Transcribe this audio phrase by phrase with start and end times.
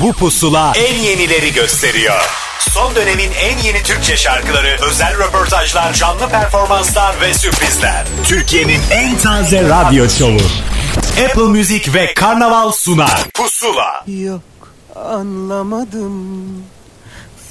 [0.00, 2.20] Bu pusula en yenileri gösteriyor.
[2.60, 8.06] Son dönemin en yeni Türkçe şarkıları, özel röportajlar, canlı performanslar ve sürprizler.
[8.24, 10.40] Türkiye'nin en taze radyo şovu.
[11.24, 13.24] Apple Music ve Karnaval sunar.
[13.34, 14.04] Pusula.
[14.06, 14.40] Yok
[14.94, 16.46] anlamadım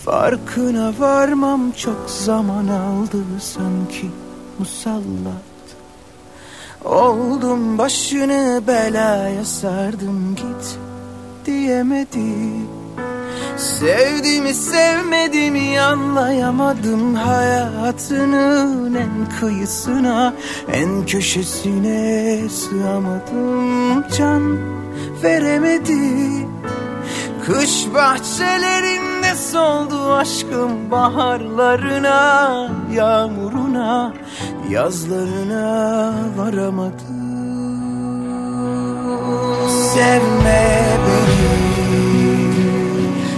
[0.06, 4.12] Farkına varmam çok zaman aldı sanki
[4.60, 5.46] musallat
[6.84, 10.78] Oldum başını belaya sardım git
[11.46, 12.68] diyemedim.
[13.58, 20.34] Sevdiğimi sevmediğimi anlayamadım Hayatının en kıyısına
[20.74, 24.06] En köşesine sığamadım.
[24.18, 24.58] Can
[25.24, 26.50] veremedim
[27.46, 34.14] Kış bahçelerinde soldu aşkım Baharlarına, yağmuruna
[34.70, 37.26] Yazlarına varamadım.
[39.94, 41.25] Sevme beni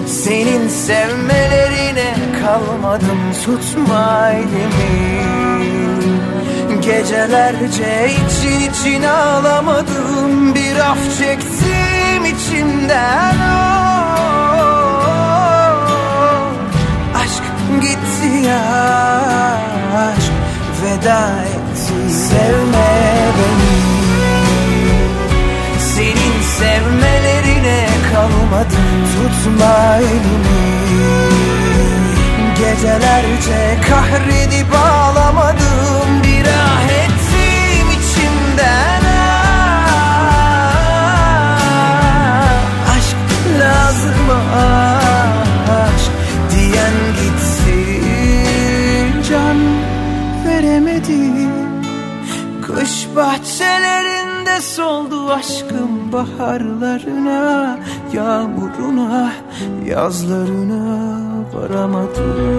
[0.07, 5.27] senin sevmelerine kalmadım tutma elimi
[6.81, 13.97] Gecelerce için için ağlamadım Bir af çektim içimden oh,
[17.15, 17.43] Aşk
[17.81, 18.61] gitti ya
[19.97, 20.31] aşk
[20.83, 22.89] veda etti Sevme
[23.37, 23.77] beni.
[25.79, 27.36] Senin sevmelerine
[28.27, 30.67] kalmadım tutma elimi.
[32.57, 36.23] Gecelerce kahredip ağlamadım.
[36.23, 39.37] Bir ah ettim içimden ah,
[42.97, 43.17] Aşk
[43.59, 44.29] lazım
[45.69, 46.11] aşk
[46.51, 47.81] diyen gitti
[49.29, 49.59] Can
[50.45, 51.51] veremedim
[52.61, 52.93] Kış
[54.57, 57.79] bahçelerinde soldu aşkım baharlarına
[58.13, 59.31] Yağmuruna,
[59.85, 61.17] yazlarına
[61.53, 62.57] varamadım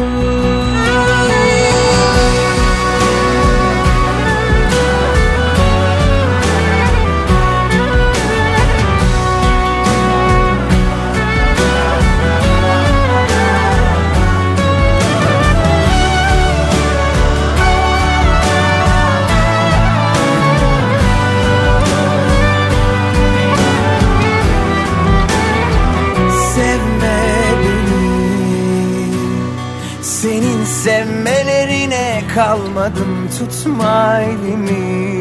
[32.38, 35.17] kalmadım tutma elimi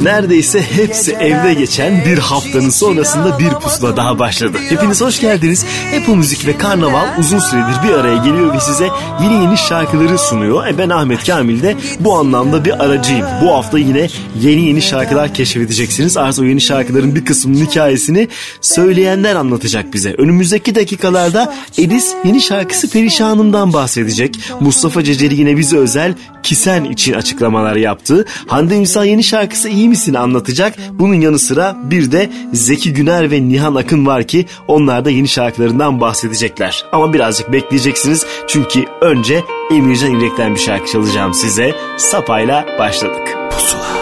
[0.00, 4.58] Neredeyse hepsi evde geçen bir haftanın sonrasında bir pusula daha başladı.
[4.68, 5.64] Hepiniz hoş geldiniz.
[6.00, 8.88] Apple Müzik ve Karnaval uzun süredir bir araya geliyor ve size
[9.22, 10.66] yeni yeni şarkıları sunuyor.
[10.66, 13.26] E ben Ahmet Kamil de bu anlamda bir aracıyım.
[13.42, 14.08] Bu hafta yine
[14.40, 16.16] yeni yeni şarkılar keşfedeceksiniz.
[16.16, 18.28] Artık o yeni şarkıların bir kısmının hikayesini
[18.60, 20.14] söyleyenler anlatacak bize.
[20.14, 24.38] Önümüzdeki dakikalarda Edis yeni şarkısı Perişanım'dan bahsedecek.
[24.60, 28.24] Mustafa Ceceli yine bize özel Kisen için açıklamalar yaptı.
[28.46, 30.74] Hande Ünsal yeni şarkısı İyi Misin anlatacak.
[30.92, 35.28] Bunun yanı sıra bir de Zeki Güner ve Nihan Akın var ki onlar da yeni
[35.28, 36.84] şarkılarından bahsedecekler.
[36.92, 41.74] Ama birazcık bekleyeceksiniz çünkü önce Emircan İrek'ten bir şarkı çalacağım size.
[41.98, 43.36] Sapayla başladık.
[43.50, 43.99] Pusula.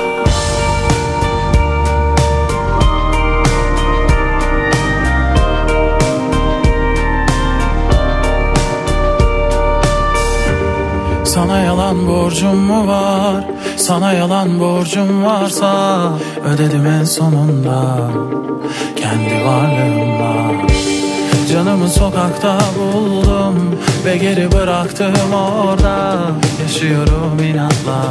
[11.38, 13.44] Sana yalan borcum mu var?
[13.76, 15.72] Sana yalan borcum varsa
[16.44, 18.10] ödedim en sonunda
[18.96, 20.34] kendi varlığımla.
[21.52, 26.16] Canımı sokakta buldum ve geri bıraktım orada
[26.62, 28.02] Yaşıyorum inatla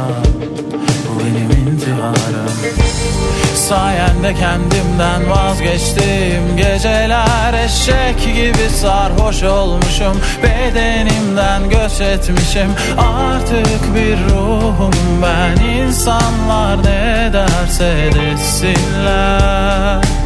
[1.04, 2.87] bu benim intiharım
[3.54, 6.56] Sayende kendimden vazgeçtim.
[6.56, 10.20] Geceler eşek gibi sarhoş olmuşum.
[10.42, 12.74] Bedenimden göç etmişim.
[12.98, 15.64] Artık bir ruhum ben.
[15.64, 20.17] İnsanlar ne derse desinler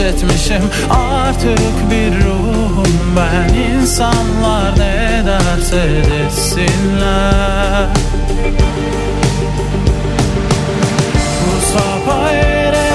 [0.00, 3.54] etmişim Artık bir ruhum ben.
[3.54, 7.88] İnsanlar ne derse desinler.
[11.46, 12.89] Bu sapa yere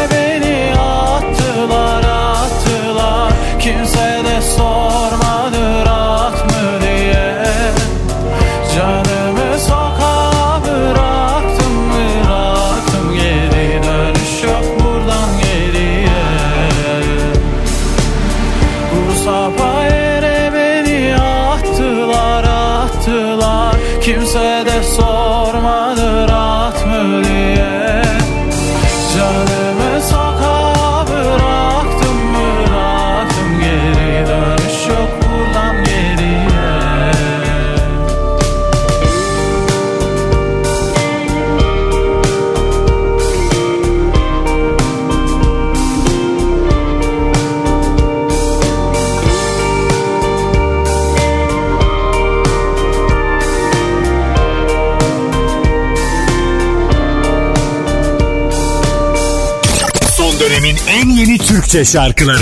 [61.65, 62.41] Türkçe şarkıları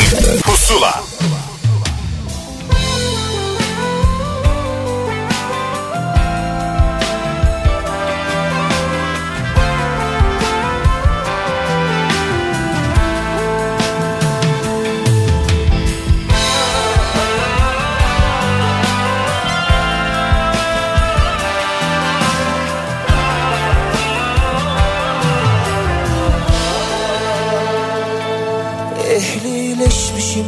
[29.63, 30.45] Ehlileşmişim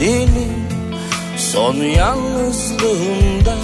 [0.00, 0.28] değil?
[1.36, 3.54] Son yalnızlığımda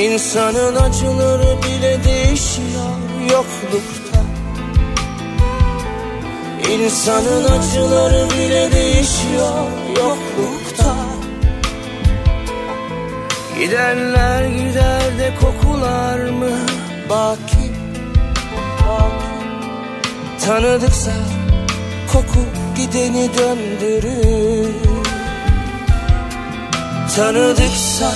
[0.00, 2.96] insanın acıları bile değişiyor
[3.30, 4.20] yoklukta.
[6.72, 10.94] İnsanın acıları bile değişiyor yoklukta.
[13.58, 16.58] Gidenler gider de kokular mı
[17.10, 17.72] baki?
[20.46, 21.12] Tanıdıksa
[22.12, 24.74] koku gideni döndürür.
[27.16, 28.12] Tanıdıksa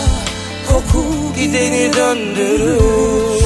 [0.69, 1.05] koku
[1.37, 3.41] gideni döndürür.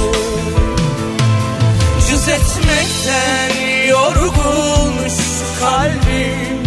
[2.11, 6.61] Cız etmekten yorgun şu kalbim.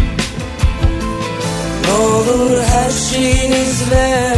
[1.86, 4.36] Ne olur her şeyinizle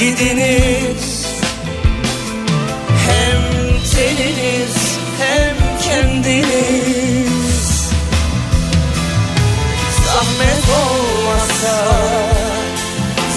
[0.00, 1.26] gidiniz.
[3.06, 3.40] Hem
[3.92, 6.99] teniniz hem kendiniz
[10.70, 11.76] olmazsa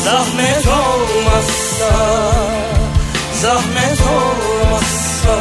[0.03, 1.94] Zahmet olmazsa
[3.41, 5.35] Zahmet olmazsa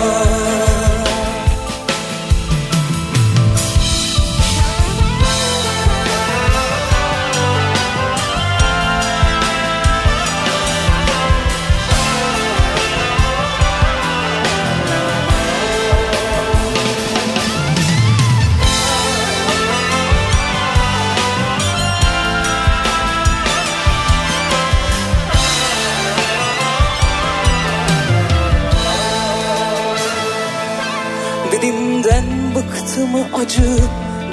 [33.12, 33.78] mı acı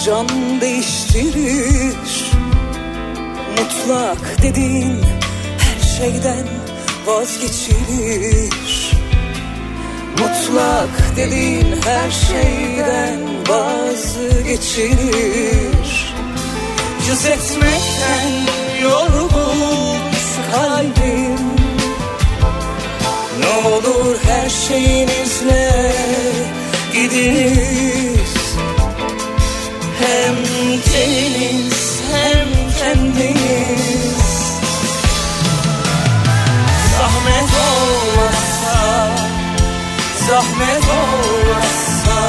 [0.06, 0.28] can
[0.62, 2.32] değiştirir?
[3.58, 4.96] Mutlak dediğin
[5.60, 6.48] her şeyden
[7.06, 8.92] vazgeçilir.
[10.12, 13.20] Mutlak dediğin her şeyden
[13.50, 14.90] vazgeçilir.
[17.08, 18.32] Cız etmekten
[18.82, 19.98] yorgun
[20.52, 21.40] kalbim.
[23.40, 25.92] Ne olur her şeyinizle
[26.94, 28.09] gidiniz
[30.10, 30.36] Hem
[30.92, 32.48] teniniz hem
[32.80, 34.30] kendiniz
[36.98, 39.10] Zahmet olmazsa
[40.28, 42.20] Zahmet olmazsa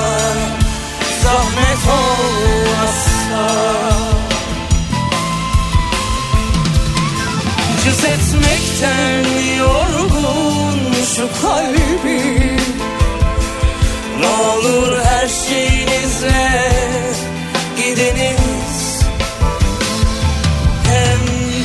[1.22, 3.44] Zahmet olmazsa.
[7.84, 9.25] Cız etmekten
[9.58, 12.60] yorgun şu kalbim
[14.20, 16.89] Ne olur her şeyinizle
[18.00, 19.04] gidiniz
[20.85, 21.21] Hem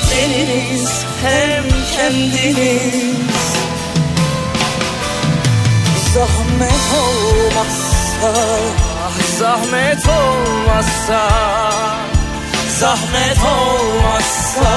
[0.10, 0.90] teniniz
[1.24, 1.64] hem
[1.96, 3.36] kendiniz.
[6.14, 7.76] Zahmet olmazsa
[9.40, 11.30] Zahmet olmazsa.
[12.80, 14.72] Zahmet olmazsa.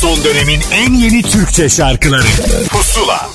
[0.00, 2.26] Son dönemin en yeni Türkçe şarkıları.
[2.68, 3.27] Pusula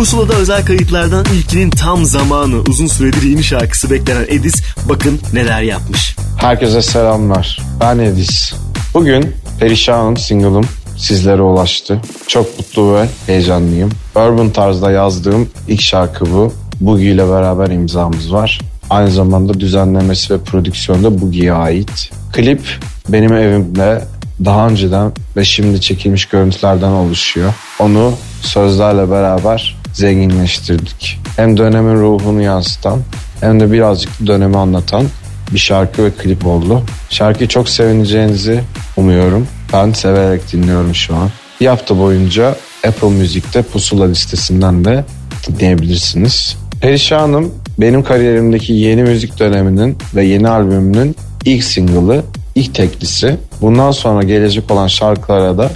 [0.00, 4.54] Pusula'da özel kayıtlardan ilkinin tam zamanı uzun süredir yeni şarkısı beklenen Edis
[4.88, 6.16] bakın neler yapmış.
[6.36, 7.60] Herkese selamlar.
[7.80, 8.54] Ben Edis.
[8.94, 10.64] Bugün Perişan'ın single'ım
[10.96, 12.00] sizlere ulaştı.
[12.26, 13.90] Çok mutlu ve heyecanlıyım.
[14.16, 16.52] Urban tarzda yazdığım ilk şarkı bu.
[16.80, 18.60] Boogie ile beraber imzamız var.
[18.90, 22.10] Aynı zamanda düzenlemesi ve prodüksiyonu da Boogie'ye ait.
[22.32, 22.62] Klip
[23.08, 24.04] benim evimde
[24.44, 27.54] daha önceden ve şimdi çekilmiş görüntülerden oluşuyor.
[27.78, 31.18] Onu sözlerle beraber zenginleştirdik.
[31.36, 32.98] Hem dönemin ruhunu yansıtan
[33.40, 35.04] hem de birazcık dönemi anlatan
[35.52, 36.82] bir şarkı ve klip oldu.
[37.10, 38.60] Şarkıyı çok sevineceğinizi
[38.96, 39.46] umuyorum.
[39.72, 41.30] Ben severek dinliyorum şu an.
[41.60, 42.56] Bir hafta boyunca
[42.86, 45.04] Apple Müzik'te Pusula listesinden de
[45.48, 46.56] dinleyebilirsiniz.
[46.80, 52.22] Perişanım benim kariyerimdeki yeni müzik döneminin ve yeni albümünün ilk single'ı,
[52.54, 53.36] ilk teklisi.
[53.60, 55.70] Bundan sonra gelecek olan şarkılara da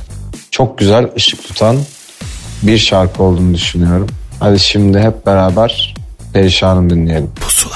[0.50, 1.76] çok güzel ışık tutan
[2.66, 4.06] bir şarkı olduğunu düşünüyorum.
[4.40, 5.94] Hadi şimdi hep beraber
[6.32, 7.30] Perişanım dinleyelim.
[7.40, 7.74] Pusula.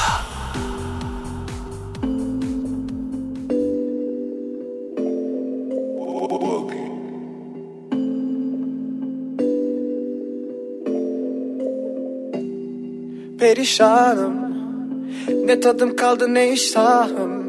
[13.39, 14.33] Perişanım
[15.45, 17.49] Ne tadım kaldı ne iştahım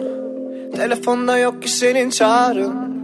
[0.76, 2.99] Telefonda yok ki senin çağrın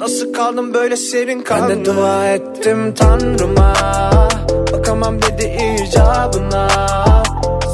[0.00, 3.74] Nasıl kaldım böyle senin kanlı Ben de dua ettim tanrıma.
[4.72, 6.68] Bakamam dedi icabına.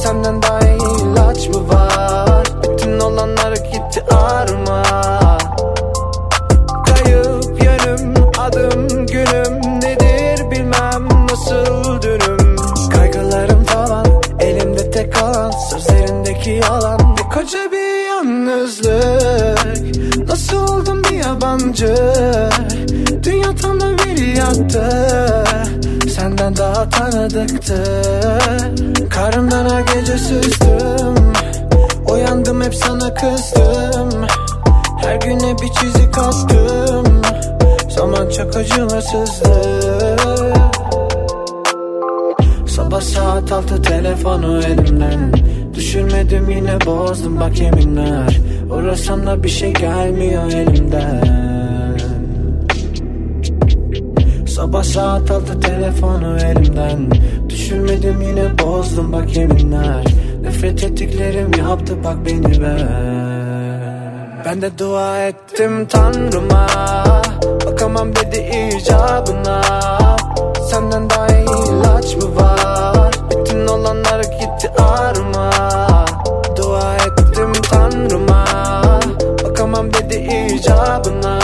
[0.02, 2.46] Senden daha iyi ilaç mı var?
[2.62, 4.82] Bütün olanlar gitti ağrıma
[6.86, 11.08] Kayıp yönüm adım günüm Nedir bilmem.
[11.30, 12.56] Nasıl dünüm
[12.92, 14.06] Kaygılarım tavan
[14.40, 17.16] elimde tek kalan Sözlerindeki yalan.
[17.16, 17.93] Bir koca bir
[18.24, 20.28] yalnızlık.
[20.28, 21.94] Nasıl oldum bir yabancı?
[23.22, 25.44] Dünya tam da bir yattı
[26.08, 27.84] Senden daha tanıdıktı.
[29.10, 31.32] Karımdan her gece süzdüm.
[32.08, 34.26] Uyandım hep sana kızdım.
[35.02, 37.22] Her güne bir çizik attım.
[37.88, 40.16] Zaman çok acımasızdı
[42.66, 45.32] Sabah saat altı telefonu elimden
[45.74, 48.40] Düşürmedim yine bozdum bak yeminler.
[48.70, 51.34] Uğrasam da bir şey gelmiyor elimden.
[54.46, 57.10] Sabah saat altı telefonu elimden.
[57.48, 60.04] Düşürmedim yine bozdum bak yeminler.
[60.42, 63.24] Nefret ettiklerim yaptı bak beni ben
[64.44, 66.66] Ben de dua ettim tanrıma.
[67.66, 69.62] Bakamam dedi icabına.
[70.70, 73.14] Senden daha iyi ilaç mı var?
[73.30, 75.63] Bütün olanlar gitti ağrıma
[79.74, 80.14] Bakamam dedi
[80.54, 81.38] icabına.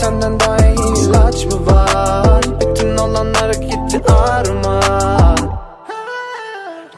[0.00, 2.44] Senden daha iyi ilaç mı var?
[2.60, 4.80] Bütün olanlar gitti ağrıma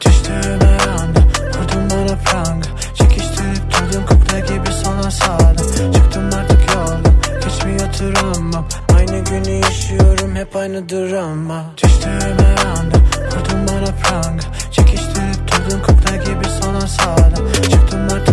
[0.05, 7.09] Düştüğüme anda vurdun bana pranga Çekiştirip durdun kukla gibi sana sağdım Çıktım artık yolda
[7.43, 8.65] geçmiyor travmam
[8.97, 11.63] Aynı günü yaşıyorum hep aynı drama.
[11.83, 18.28] Düştüğüme anda vurdun bana pranga Çekiştirip durdun kukla gibi sana sağdım Çıktım artık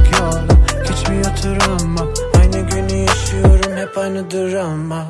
[1.46, 2.08] travmam
[2.40, 5.06] Aynı günü yaşıyorum hep aynı drama.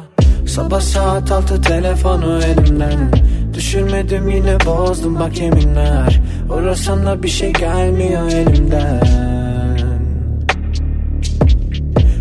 [0.47, 3.13] Sabah saat altı telefonu elimden.
[3.55, 6.21] Düşürmedim yine bozdum bak yeminler.
[6.51, 9.01] Uğrasam da bir şey gelmiyor elimden.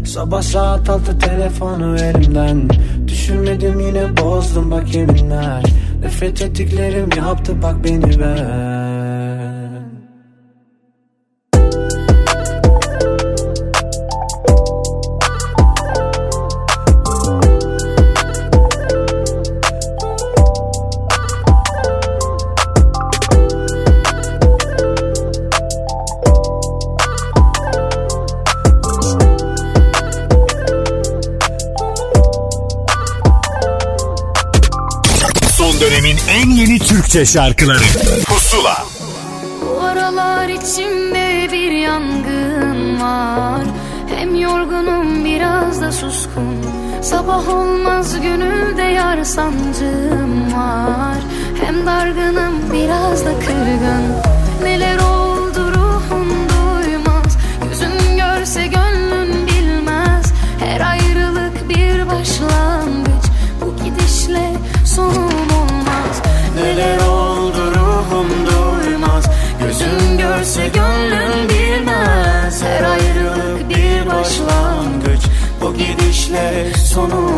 [0.05, 2.69] Sabah saat altı telefonu elimden.
[3.07, 5.63] Düşürmedim yine bozdum bak yeminler.
[6.01, 8.94] Nefret ettiklerim yaptı bak beni ben
[37.15, 37.83] Türkçe şarkıları.
[38.25, 38.85] Pusula.
[39.61, 43.61] Bu aralar içimde bir yangın var.
[44.15, 46.65] Hem yorgunum biraz da suskun
[47.01, 51.17] Sabah olmaz gönülde yar sancım var.
[51.65, 54.03] Hem dargınım biraz da kırgın.
[54.63, 55.24] Neler oldu
[76.85, 77.34] Sonu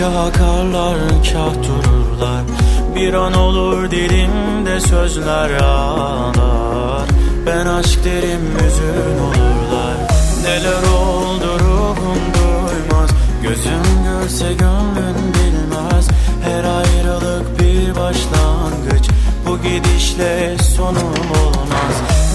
[0.00, 0.98] Kah akarlar
[1.32, 2.42] kah dururlar.
[2.94, 7.08] Bir an olur dilimde sözler ağlar.
[7.46, 9.96] Ben aşk derim hüzün olurlar.
[10.42, 13.10] Neler oldu ruhum duymaz.
[13.42, 16.08] Gözüm görse gönlün bilmez.
[16.44, 19.08] Her ayrılık bir başlangıç.
[19.46, 21.94] Bu gidişle sonum olmaz.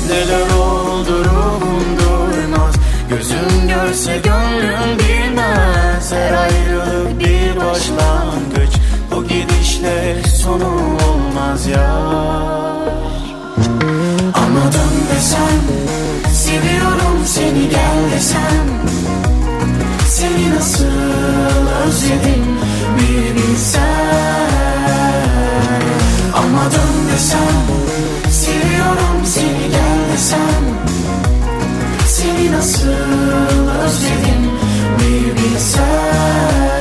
[0.09, 2.75] Neler oldu ruhum duymaz.
[3.09, 5.74] Gözüm görse gönlüm bilmez
[7.75, 8.73] başlangıç.
[9.11, 11.91] Bu gidişle sonum olmaz ya
[14.33, 14.71] Ama
[15.15, 15.61] desem
[16.33, 18.67] Seviyorum seni gel desem.
[20.07, 20.85] Seni nasıl
[21.87, 22.45] özledim
[22.97, 23.81] bir bilsen
[26.33, 27.55] Ama dön desem
[28.29, 30.63] Seviyorum seni gel desem.
[32.07, 32.87] Seni nasıl
[33.83, 34.51] özledim
[34.99, 36.74] bir bilsen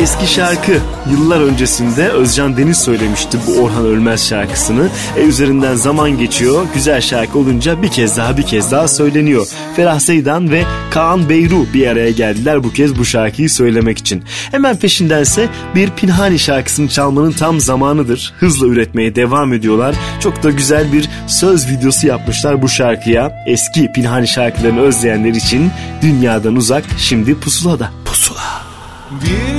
[0.00, 0.72] eski şarkı
[1.10, 4.88] yıllar öncesinde Özcan Deniz söylemişti bu Orhan Ölmez şarkısını.
[5.16, 6.66] E, üzerinden zaman geçiyor.
[6.74, 9.46] Güzel şarkı olunca bir kez daha bir kez daha söyleniyor.
[9.76, 14.24] Ferah Seydan ve Kaan Beyru bir araya geldiler bu kez bu şarkıyı söylemek için.
[14.50, 18.34] Hemen peşindense bir Pinhani şarkısını çalmanın tam zamanıdır.
[18.38, 19.94] Hızla üretmeye devam ediyorlar.
[20.20, 23.32] Çok da güzel bir söz videosu yapmışlar bu şarkıya.
[23.46, 25.70] Eski Pinhani şarkılarını özleyenler için
[26.02, 27.90] dünyadan uzak şimdi pusulada.
[28.04, 28.62] Pusula.
[29.10, 29.49] Bir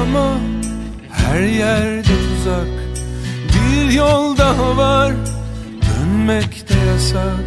[0.00, 0.38] ama
[1.12, 2.68] her yerde tuzak.
[3.52, 5.12] Bir yol daha var
[5.82, 7.46] dönmek de yasak.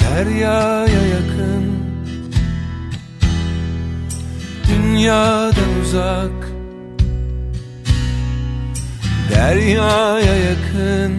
[0.00, 1.84] Deryaya yakın.
[4.68, 6.48] Dünyadan uzak.
[9.34, 11.12] Deryaya yakın.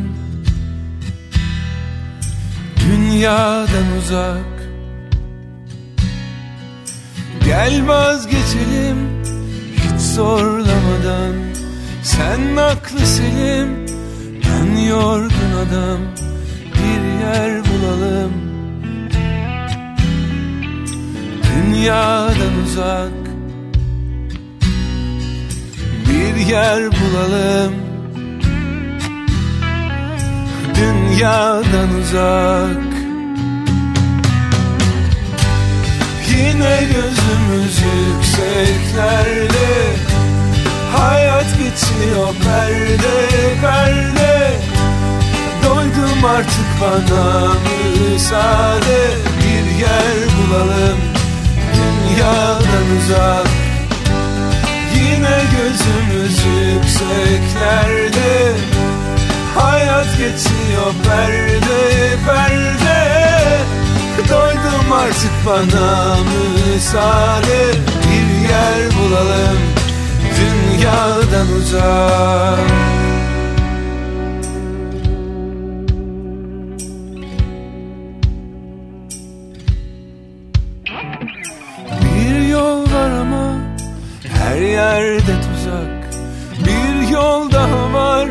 [2.80, 4.56] Dünyadan uzak.
[7.46, 9.25] Gel vazgeçelim
[10.16, 11.36] zorlamadan.
[12.04, 13.86] Sen aklı selim
[14.46, 16.00] ben yorgun adam.
[16.74, 18.32] Bir yer bulalım.
[21.44, 23.12] Dünyadan uzak.
[26.10, 27.74] Bir yer bulalım.
[30.76, 32.95] Dünyadan uzak
[36.38, 39.96] Yine gözümüz yükseklerde
[40.98, 43.30] Hayat geçiyor perde
[43.62, 44.54] perde.
[45.64, 49.02] Doydum artık bana müsaade
[49.40, 51.00] Bir yer bulalım
[51.76, 53.48] dünyadan uzak.
[54.96, 58.34] Yine gözümüz yükseklerde
[59.56, 61.82] Hayat geçiyor perde
[62.26, 63.00] perde
[64.30, 67.72] Doydum artık bana müsaade.
[68.04, 69.60] Bir yer bulalım
[70.38, 72.96] dünyadan uzak.
[84.56, 86.10] Her yerde tuzak.
[86.66, 88.28] Bir yol daha var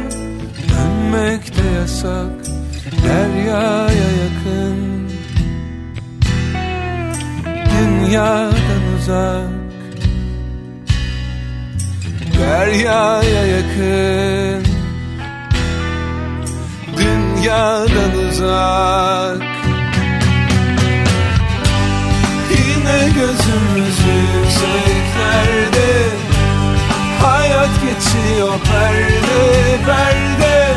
[0.69, 2.33] dönmek de yasak.
[3.05, 4.94] Deryaya yakın
[8.14, 9.48] dünyadan uzak
[12.38, 14.64] Deryaya yakın.
[16.96, 19.42] Dünyadan uzak.
[22.50, 25.92] Yine gözümüz yükseklerde
[27.22, 30.74] Hayat geçiyor perde perde.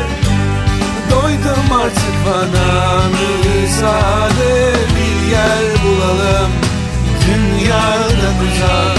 [1.10, 4.72] Doydum artık bana müsaade.
[4.96, 6.67] Bir yer bulalım
[7.68, 8.98] dünyadan uzak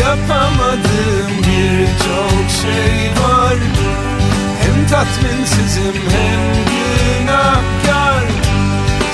[0.00, 3.54] Yapamadığım birçok şey var.
[4.62, 8.24] Hem tatminsizim hem günahkar.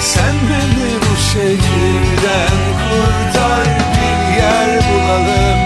[0.00, 3.66] Sen beni bu şehirden kurtar.
[3.94, 5.60] Bir yer bulalım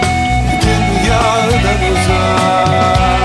[0.61, 3.24] dünyadan uzak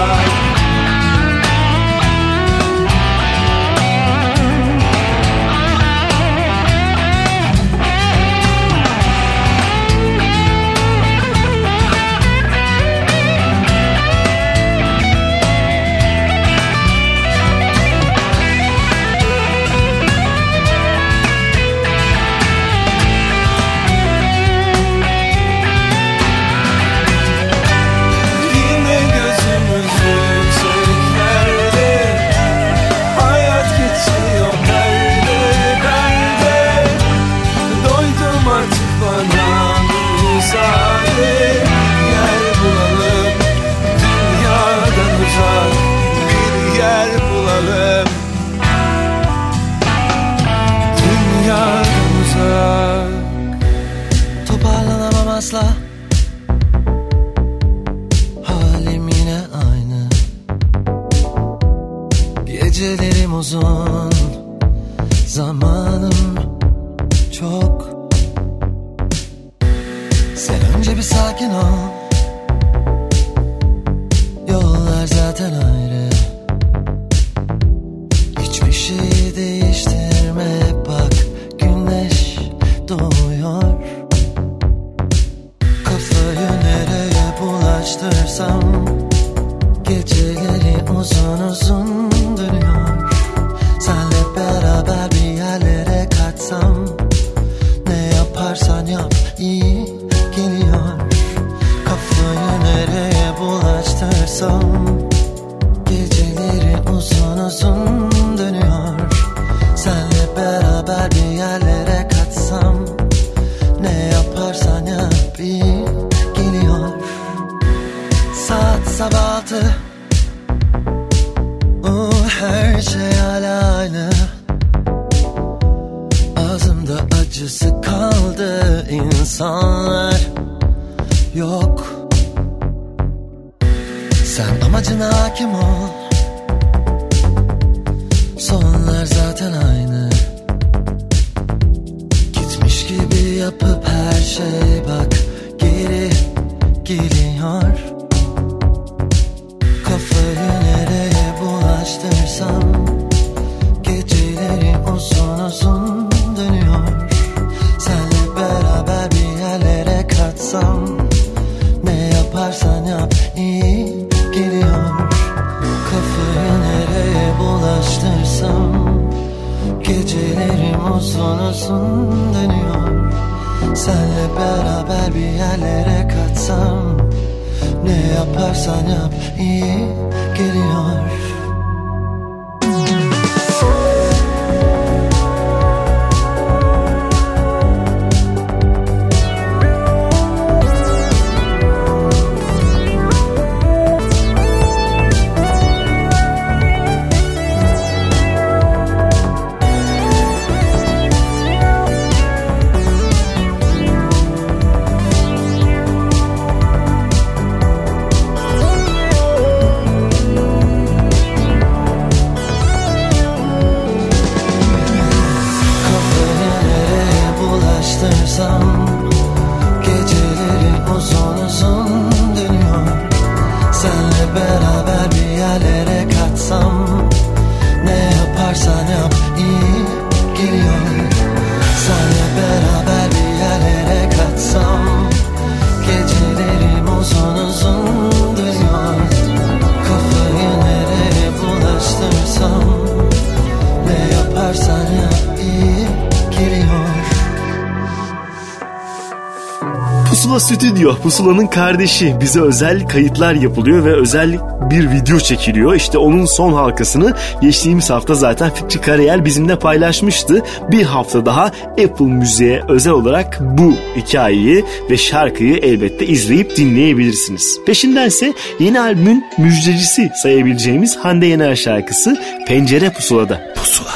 [250.80, 252.14] Stüdyo, Pusula'nın kardeşi.
[252.20, 254.38] Bize özel kayıtlar yapılıyor ve özel
[254.70, 255.74] bir video çekiliyor.
[255.74, 260.42] İşte onun son halkasını geçtiğimiz hafta zaten Fikri Karayel bizimle paylaşmıştı.
[260.70, 261.44] Bir hafta daha
[261.84, 267.60] Apple Müziğe özel olarak bu hikayeyi ve şarkıyı elbette izleyip dinleyebilirsiniz.
[267.66, 273.40] Peşindense yeni albümün müjdecisi sayabileceğimiz Hande Yener şarkısı Pencere Pusula'da.
[273.54, 273.90] Pusula.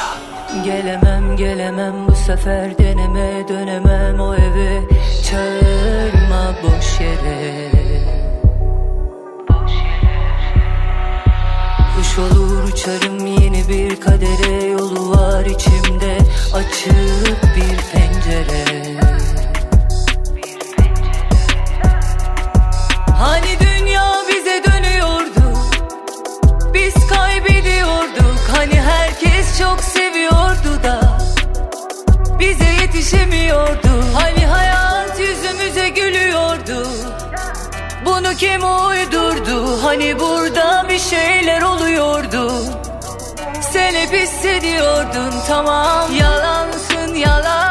[0.65, 4.94] Gelemem gelemem bu sefer deneme dönemem o Çağırma
[6.65, 7.71] boş yere.
[11.95, 14.65] Kuş olur uçarım yeni bir kadere.
[14.65, 16.17] Yolu var içimde
[16.53, 18.65] açık bir pencere.
[23.19, 25.57] Hani dünya bize dönüyordu?
[26.73, 28.39] Biz kaybediyorduk.
[28.57, 31.17] Hani herkes çok seviyordu da
[32.39, 33.89] Bize yetişemiyordu.
[34.13, 34.45] Hani
[35.15, 36.87] hayat yüzümüze gülüyordu.
[38.05, 39.83] Bunu kim uydurdu?
[39.83, 42.51] Hani burada bir şeyler oluyordu.
[43.71, 47.64] Sen hep hissediyordun tamam Yalansın yalan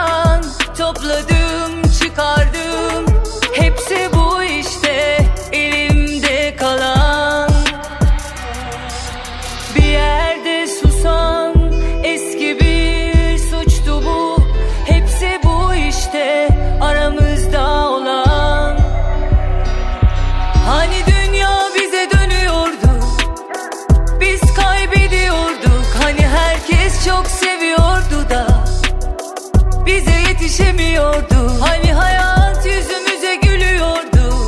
[30.94, 34.46] geliyordu Hani hayat yüzümüze gülüyordu.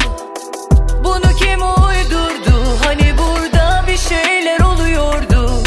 [1.04, 2.78] Bunu kim uydurdu?
[2.84, 5.62] Hani burada bir şeyler oluyordu.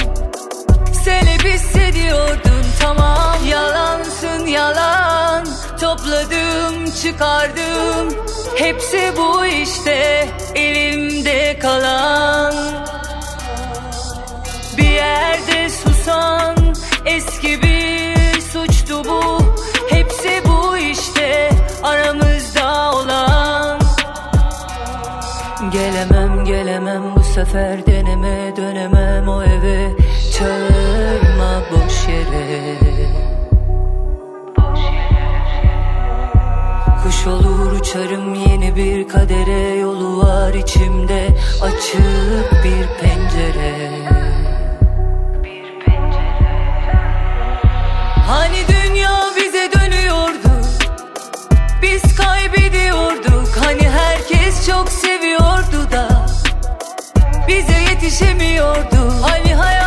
[1.04, 5.46] Sen hep hissediyordun tamam Yalansın yalan.
[5.82, 8.18] Topladım çıkardım.
[8.56, 12.54] Hepsi bu işte elimde kalan.
[14.78, 16.56] Bir yerde susan
[17.06, 17.69] eski bir
[27.46, 29.92] sefer deneme dönemem o eve
[30.38, 32.78] Çağırma boş yere.
[37.04, 39.76] Kuş olur uçarım yeni bir kadere.
[39.78, 41.28] Yolu var içimde
[41.62, 43.90] açık bir pencere.
[48.28, 50.62] Hani dünya bize dönüyordu
[51.82, 53.58] Biz kaybediyorduk.
[53.64, 56.09] Hani herkes çok seviyordu da
[58.10, 59.79] yetişemiyordu Hani hayat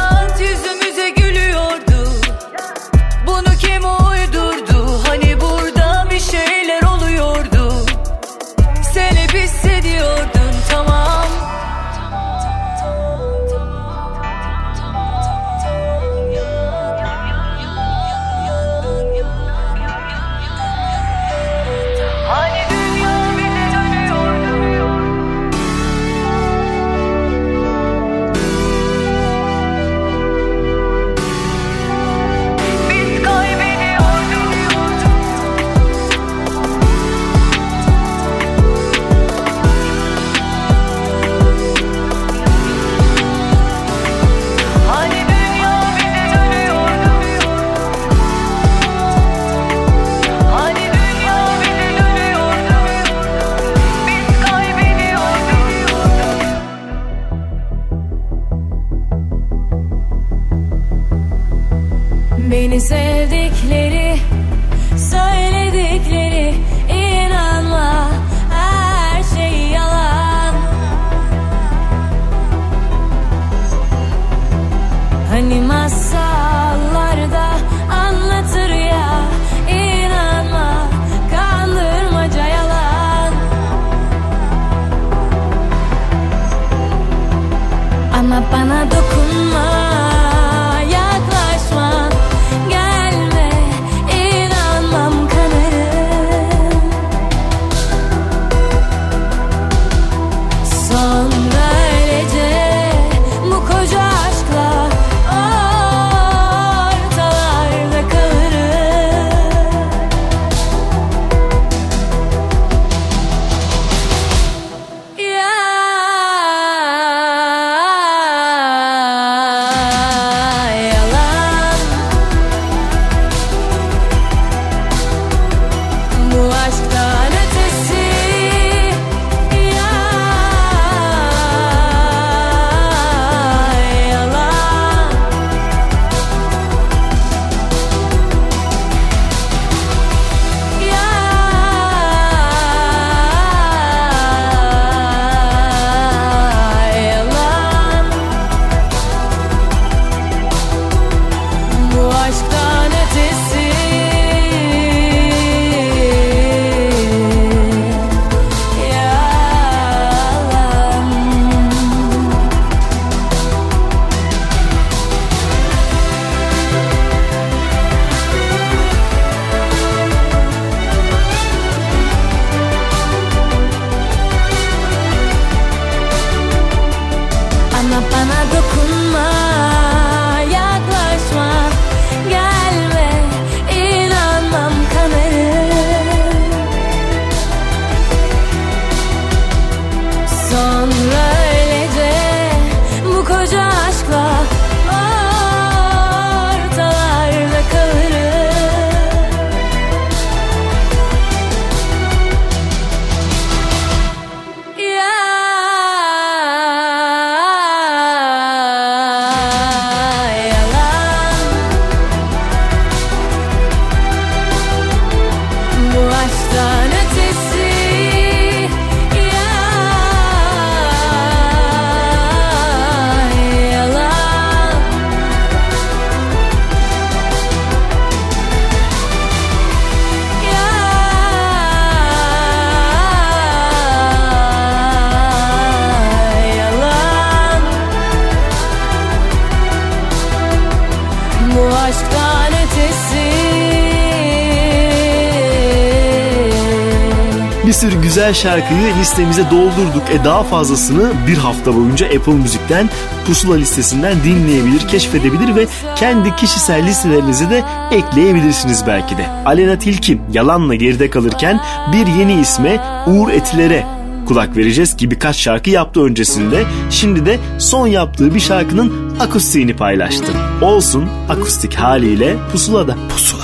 [248.22, 250.02] güzel şarkıyı listemize doldurduk.
[250.10, 252.90] E daha fazlasını bir hafta boyunca Apple Müzik'ten
[253.26, 259.26] Pusula listesinden dinleyebilir, keşfedebilir ve kendi kişisel listelerinize de ekleyebilirsiniz belki de.
[259.46, 261.60] Alena Tilki yalanla geride kalırken
[261.92, 263.86] bir yeni isme Uğur Etiler'e
[264.26, 266.64] kulak vereceğiz ki birkaç şarkı yaptı öncesinde.
[266.90, 270.32] Şimdi de son yaptığı bir şarkının akustiğini paylaştı.
[270.62, 272.96] Olsun akustik haliyle pusulada.
[273.12, 273.41] Pusula.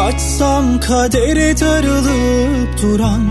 [0.00, 3.22] Kaçsam kadere darılıp duran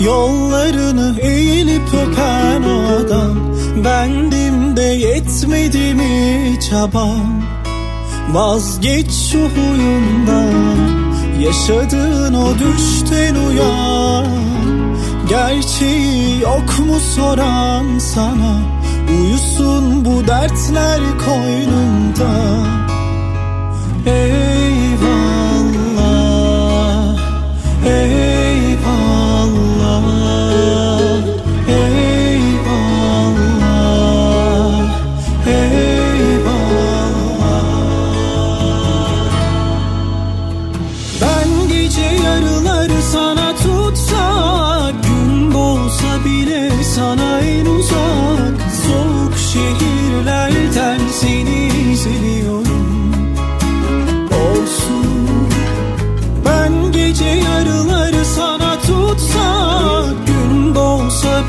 [0.00, 3.36] Yollarını eğilip öpen o adam.
[3.84, 7.42] Bendim de yetmedi mi çabam
[8.32, 10.78] Vazgeç şu huyundan
[11.40, 14.26] Yaşadığın o düşten uyan.
[15.28, 18.60] Gerçeği yok mu soran sana?
[19.10, 22.30] Uyusun bu dertler koynumda
[24.06, 25.37] Eyvallah
[41.20, 49.87] Ben gece yarıları sana tutsak Gün doğsa bile sana en uzak Soğuk şehirlerden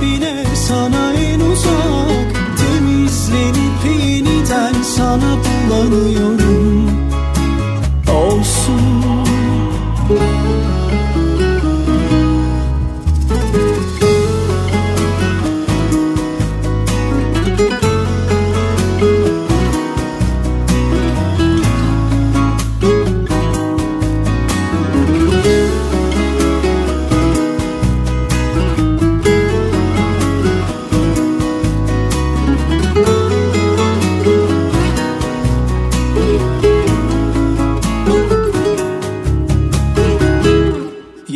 [0.01, 7.08] bile sana en uzak Temizlenip yeniden sana bulanıyorum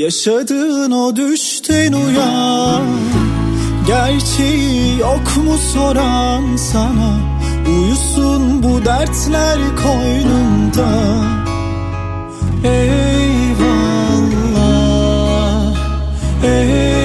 [0.04, 2.84] Yaşadığın o düşten uyan
[3.88, 7.18] Gerçeği yok mu soran sana?
[7.68, 10.90] Uyusun bu dertler koynumda
[12.64, 13.94] Eyvallah
[16.44, 17.03] Eyvallah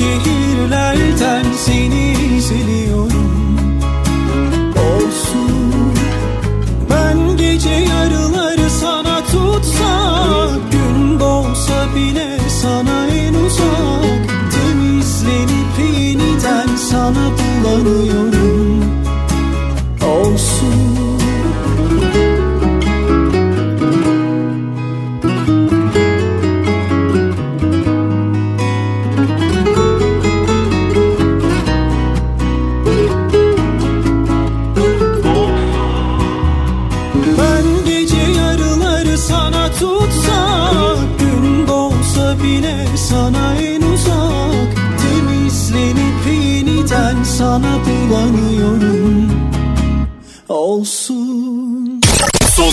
[0.00, 3.78] şehirlerden seni izliyorum
[4.76, 5.94] Olsun
[6.90, 18.39] Ben gece yarıları sana tutsak Gün doğsa bile sana en uzak Temizlenip yeniden sana bulanıyorum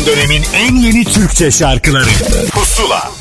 [0.07, 2.09] dönemin en yeni Türkçe şarkıları
[2.51, 3.11] Pusula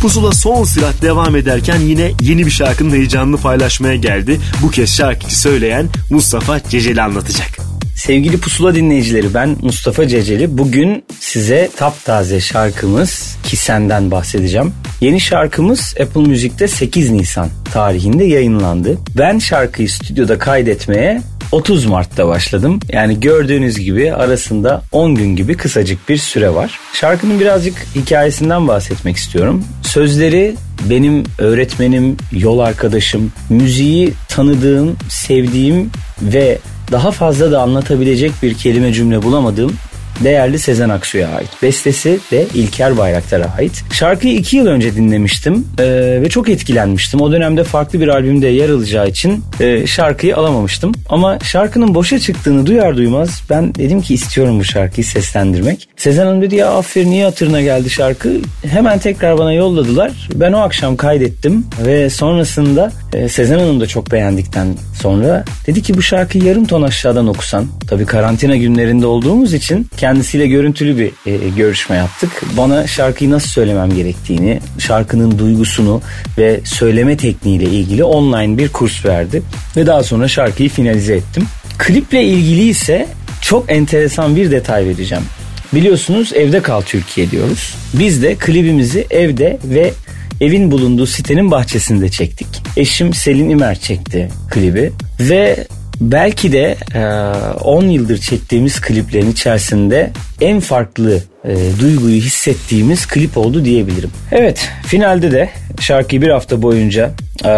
[0.00, 4.40] Pusula son sürat devam ederken yine yeni bir şarkının heyecanını paylaşmaya geldi.
[4.62, 7.63] Bu kez şarkıyı söyleyen Mustafa Ceceli anlatacak.
[7.94, 10.58] Sevgili Pusula dinleyicileri ben Mustafa Ceceli.
[10.58, 14.72] Bugün size taptaze şarkımız Ki Senden bahsedeceğim.
[15.00, 18.98] Yeni şarkımız Apple Müzik'te 8 Nisan tarihinde yayınlandı.
[19.18, 21.22] Ben şarkıyı stüdyoda kaydetmeye
[21.52, 22.80] 30 Mart'ta başladım.
[22.92, 26.78] Yani gördüğünüz gibi arasında 10 gün gibi kısacık bir süre var.
[26.92, 29.64] Şarkının birazcık hikayesinden bahsetmek istiyorum.
[29.82, 30.54] Sözleri
[30.90, 35.90] benim öğretmenim, yol arkadaşım, müziği tanıdığım, sevdiğim
[36.22, 36.58] ve
[36.92, 39.72] daha fazla da anlatabilecek bir kelime cümle bulamadığım
[40.20, 41.48] değerli Sezen Aksu'ya ait.
[41.62, 43.84] Bestesi de İlker Bayraktar'a ait.
[43.92, 45.84] Şarkıyı iki yıl önce dinlemiştim ee,
[46.22, 47.20] ve çok etkilenmiştim.
[47.20, 50.92] O dönemde farklı bir albümde yer alacağı için e, şarkıyı alamamıştım.
[51.08, 55.88] Ama şarkının boşa çıktığını duyar duymaz ben dedim ki istiyorum bu şarkıyı seslendirmek.
[55.96, 58.32] Sezen Hanım dedi ya aferin niye hatırına geldi şarkı.
[58.66, 60.12] Hemen tekrar bana yolladılar.
[60.34, 64.68] Ben o akşam kaydettim ve sonrasında E, Sezen Hanım da çok beğendikten
[65.02, 67.66] sonra dedi ki bu şarkıyı yarım ton aşağıdan okusan.
[67.88, 72.30] Tabii karantina günlerinde olduğumuz için kendisiyle görüntülü bir e, görüşme yaptık.
[72.56, 76.00] Bana şarkıyı nasıl söylemem gerektiğini, şarkının duygusunu
[76.38, 79.42] ve söyleme tekniğiyle ilgili online bir kurs verdi.
[79.76, 81.44] Ve daha sonra şarkıyı finalize ettim.
[81.78, 83.06] Kliple ilgili ise
[83.40, 85.24] çok enteresan bir detay vereceğim.
[85.74, 87.74] Biliyorsunuz evde kal Türkiye diyoruz.
[87.94, 89.92] Biz de klibimizi evde ve
[90.40, 92.46] evin bulunduğu sitenin bahçesinde çektik.
[92.76, 95.66] Eşim Selin İmer çekti klibi ve
[96.12, 97.04] belki de e,
[97.60, 104.10] 10 yıldır çektiğimiz kliplerin içerisinde en farklı e, duyguyu hissettiğimiz klip oldu diyebilirim.
[104.32, 105.50] Evet finalde de
[105.80, 107.10] şarkıyı bir hafta boyunca
[107.44, 107.50] e,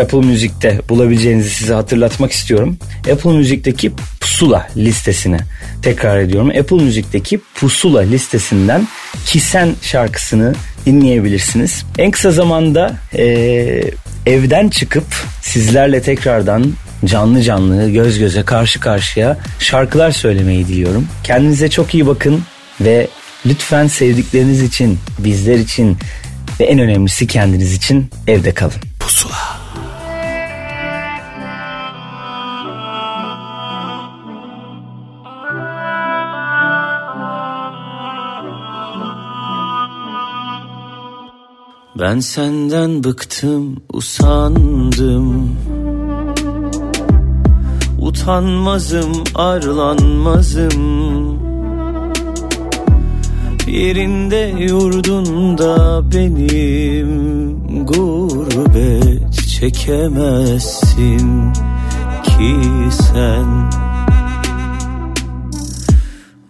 [0.00, 2.78] Apple Müzik'te bulabileceğinizi size hatırlatmak istiyorum.
[3.12, 5.38] Apple Müzik'teki Pusula listesine
[5.82, 6.52] tekrar ediyorum.
[6.60, 8.88] Apple Müzik'teki Pusula listesinden
[9.26, 10.54] Kisen şarkısını
[10.86, 11.84] dinleyebilirsiniz.
[11.98, 13.24] En kısa zamanda e,
[14.26, 15.04] evden çıkıp
[15.42, 16.72] sizlerle tekrardan
[17.04, 21.08] canlı canlı göz göze karşı karşıya şarkılar söylemeyi diliyorum.
[21.24, 22.42] Kendinize çok iyi bakın
[22.80, 23.08] ve
[23.46, 25.98] lütfen sevdikleriniz için, bizler için
[26.60, 28.72] ve en önemlisi kendiniz için evde kalın.
[29.00, 29.58] Pusula.
[42.00, 45.56] Ben senden bıktım, usandım
[48.08, 50.72] Utanmazım, arlanmazım.
[53.66, 61.52] Yerinde yurdunda benim Gurbet çekemezsin
[62.24, 62.56] ki
[62.90, 63.70] sen.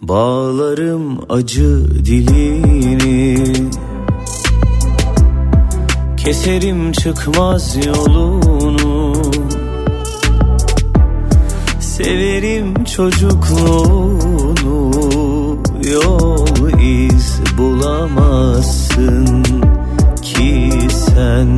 [0.03, 3.53] Bağlarım acı dilini.
[6.17, 8.98] Keserim çıkmaz yolunu
[11.99, 13.59] Severim çocukluğunu
[15.93, 19.45] Yol iz bulamazsın
[20.23, 21.49] ki sen.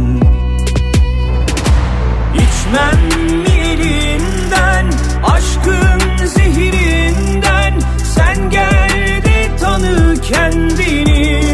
[2.34, 3.00] İçmem
[3.60, 4.90] elinden
[5.24, 7.80] Aşkın zehirinden
[8.14, 11.49] Sen gel de tanı kendini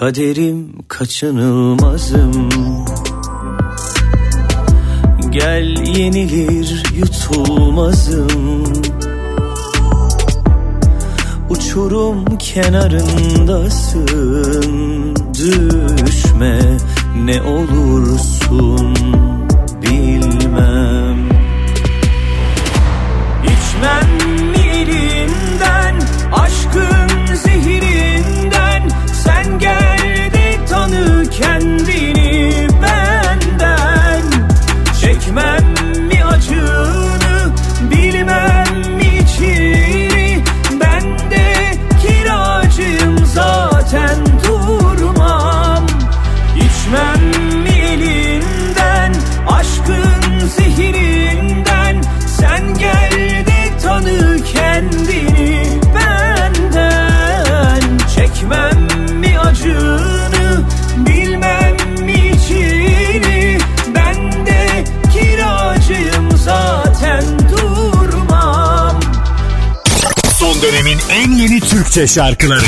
[0.00, 2.48] Kaderim kaçınılmazım.
[5.30, 8.62] Gel yenilir yutulmazım.
[11.50, 14.06] Uçurum kenarındasın.
[15.34, 16.60] Düşme
[17.24, 18.96] ne olursun
[19.82, 21.28] bilmem.
[23.44, 24.08] İçmem
[24.50, 25.94] mi elinden
[26.32, 26.57] aşkın
[31.40, 31.87] tanı
[71.10, 72.66] en yeni Türkçe şarkıları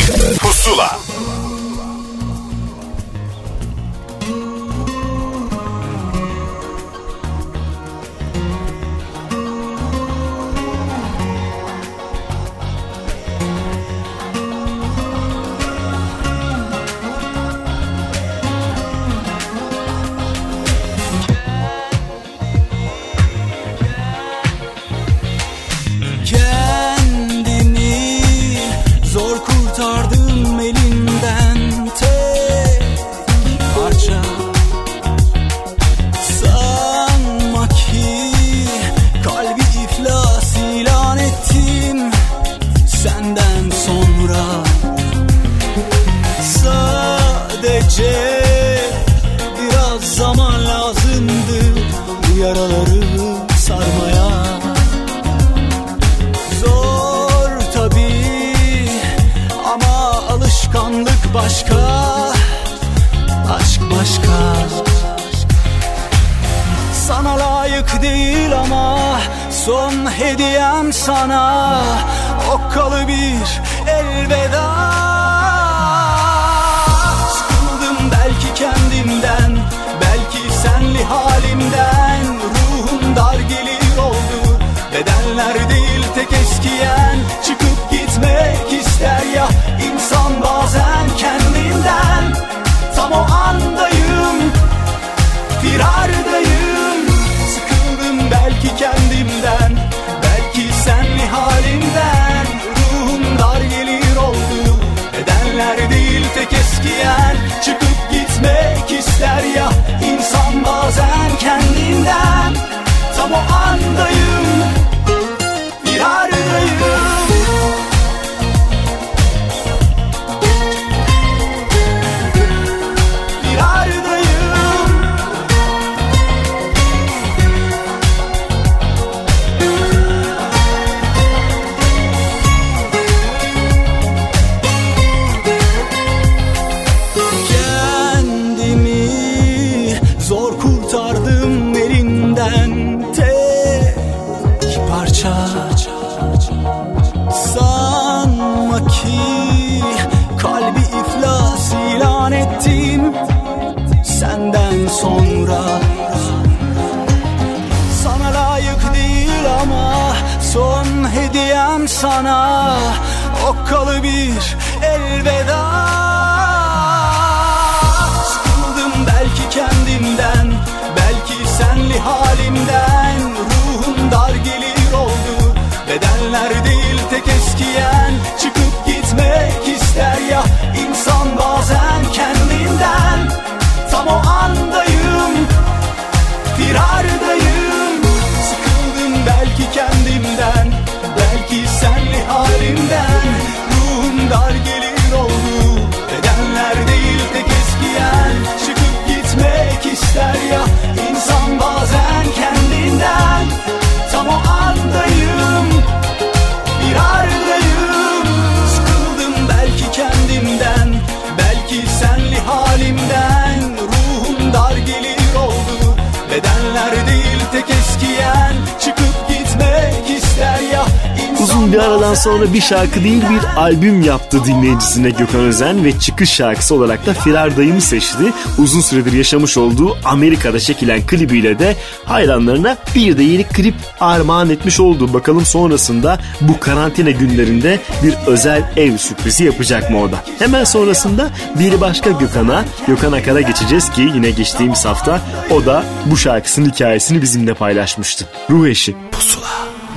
[222.40, 227.14] sonra bir şarkı değil bir albüm yaptı dinleyicisine Gökhan Özen ve çıkış şarkısı olarak da
[227.14, 228.32] Firar Dayım'ı seçti.
[228.58, 234.80] Uzun süredir yaşamış olduğu Amerika'da çekilen klibiyle de hayranlarına bir de yeni klip armağan etmiş
[234.80, 235.14] oldu.
[235.14, 240.16] Bakalım sonrasında bu karantina günlerinde bir özel ev sürprizi yapacak mı o da?
[240.38, 245.20] Hemen sonrasında bir başka Gökhan'a, Gökhan Akar'a geçeceğiz ki yine geçtiğimiz hafta
[245.50, 248.24] o da bu şarkısının hikayesini bizimle paylaşmıştı.
[248.50, 249.46] Ruh eşi Pusula.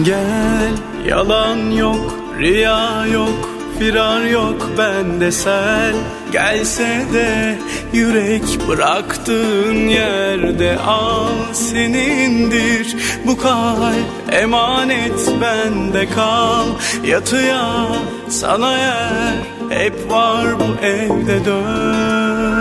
[0.04, 0.72] Gel
[1.08, 5.94] yalan yok Rüya yok, firar yok bende sen.
[6.32, 7.58] Gelse de
[7.94, 12.96] yürek bıraktığın yerde al senindir.
[13.26, 16.66] Bu kalp emanet bende kal.
[17.06, 17.86] Yatıya
[18.30, 19.34] sana yer
[19.70, 22.54] hep var bu evde dön.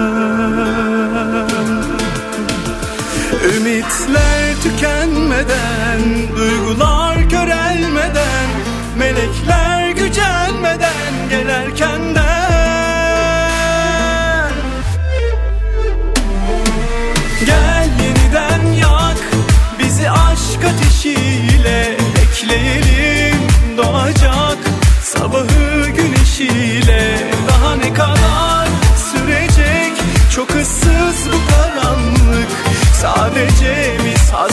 [3.57, 6.22] Ümitler tükenmeden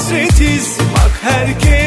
[0.09, 0.77] hasretiz.
[0.79, 1.78] Bak herkes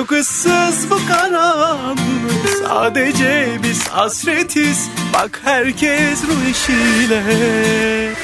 [0.00, 1.98] Çok ıssız bu karanlık.
[2.68, 4.88] Sadece biz hasretiz.
[5.14, 7.22] Bak herkes ruh eşiyle.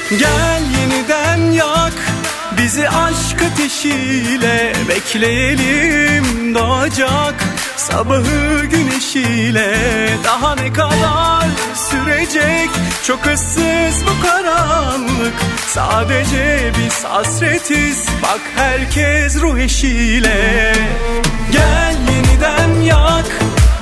[0.09, 1.93] Gel yeniden yak
[2.57, 4.73] Bizi aşk ateşiyle.
[4.89, 7.35] Bekleyelim doğacak
[7.77, 9.77] Sabahı güneşiyle.
[10.23, 12.69] Daha ne kadar sürecek
[13.07, 15.33] Çok ıssız bu karanlık.
[15.67, 18.05] Sadece biz hasretiz.
[18.23, 20.73] Bak herkes ruh eşiyle.
[21.51, 23.25] Gel yeniden yak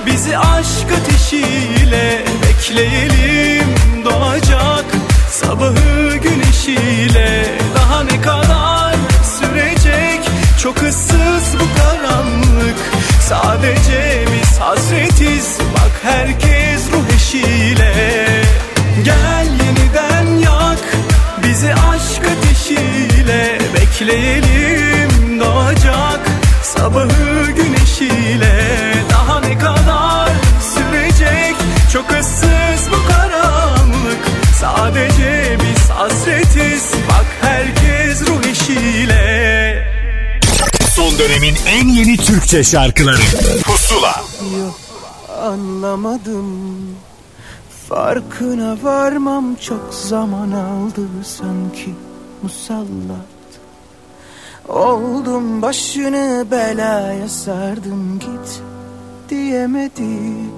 [0.06, 2.24] Bizi aşk ateşiyle.
[2.42, 3.74] Bekleyelim
[4.04, 4.84] doğacak
[5.30, 7.44] Sabahı güneşiyle.
[7.74, 8.94] Daha ne kadar
[9.38, 10.20] sürecek?
[10.62, 12.78] Çok ıssız bu karanlık.
[13.22, 15.58] Sadece biz hasretiz.
[15.74, 18.26] Bak herkes ruh eşiyle
[19.06, 20.78] Gel yeniden yak
[21.42, 26.20] Bizi aşk ateşiyle Bekleyelim doğacak
[26.62, 28.54] Sabahı güneşiyle.
[29.10, 30.30] Daha ne kadar
[30.74, 31.56] sürecek?
[31.92, 34.18] Çok ıssız bu karanlık
[34.60, 36.84] Sadece biz hasretiz.
[37.08, 39.92] Bak herkes ruh eşiyle.
[40.94, 43.22] Son dönemin en yeni Türkçe şarkıları.
[43.64, 44.24] Pusula.
[44.58, 44.80] Yok
[45.42, 46.75] anlamadım
[47.88, 51.94] Farkına varmam çok zaman aldı sanki
[52.42, 53.36] musallat
[54.68, 58.62] Oldum başını belaya sardım git
[59.28, 60.50] diyemedim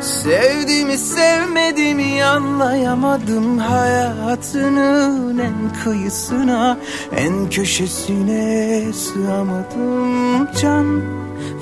[0.00, 6.78] Sevdiğimi sevmediğimi anlayamadım Hayatının en kıyısına
[7.16, 10.48] en köşesine sığamadım.
[10.60, 11.02] Can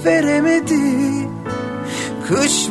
[0.05, 1.29] veremedi.
[2.29, 2.69] Kış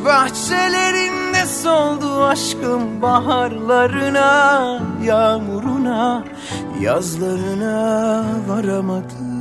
[1.44, 6.24] bahçelerinde soldu aşkım baharlarına Yağmuruna
[6.82, 9.34] yazlarına varamadım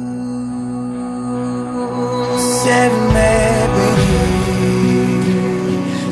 [2.38, 4.16] Sevme beni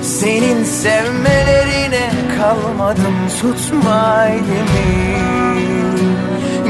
[0.03, 5.20] senin sevmelerine kalmadım tutma elimi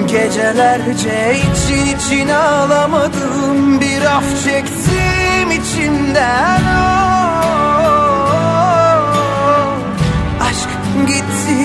[0.07, 7.09] Gecelerce için için ağlamadım Bir af çektim içimden oh.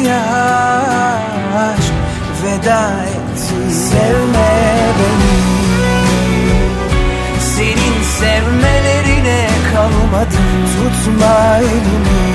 [0.06, 0.22] Gitti ya
[1.68, 1.94] aşk
[2.44, 4.52] veda etti Sevme
[4.98, 5.36] beni.
[7.40, 12.26] Senin sevmelerine kalmadım tutma elimi.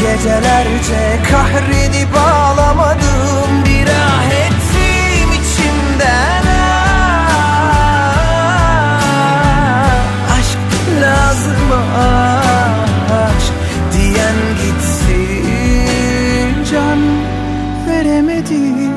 [0.00, 3.35] Gecelerce kahredip ağlamadım
[18.50, 18.90] veremedi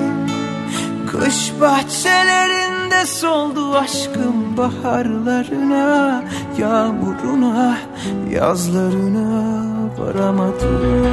[1.11, 6.23] Kış bahçelerinde soldu aşkım baharlarına
[6.57, 7.77] Yağmuruna,
[8.31, 9.55] yazlarına
[9.97, 11.09] varamadım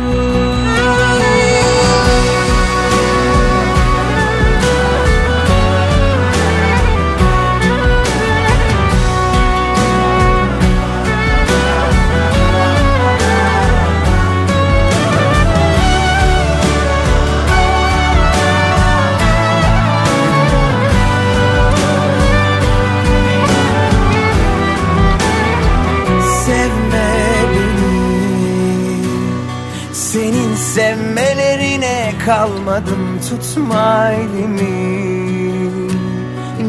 [32.26, 35.06] kalmadım tutma elimi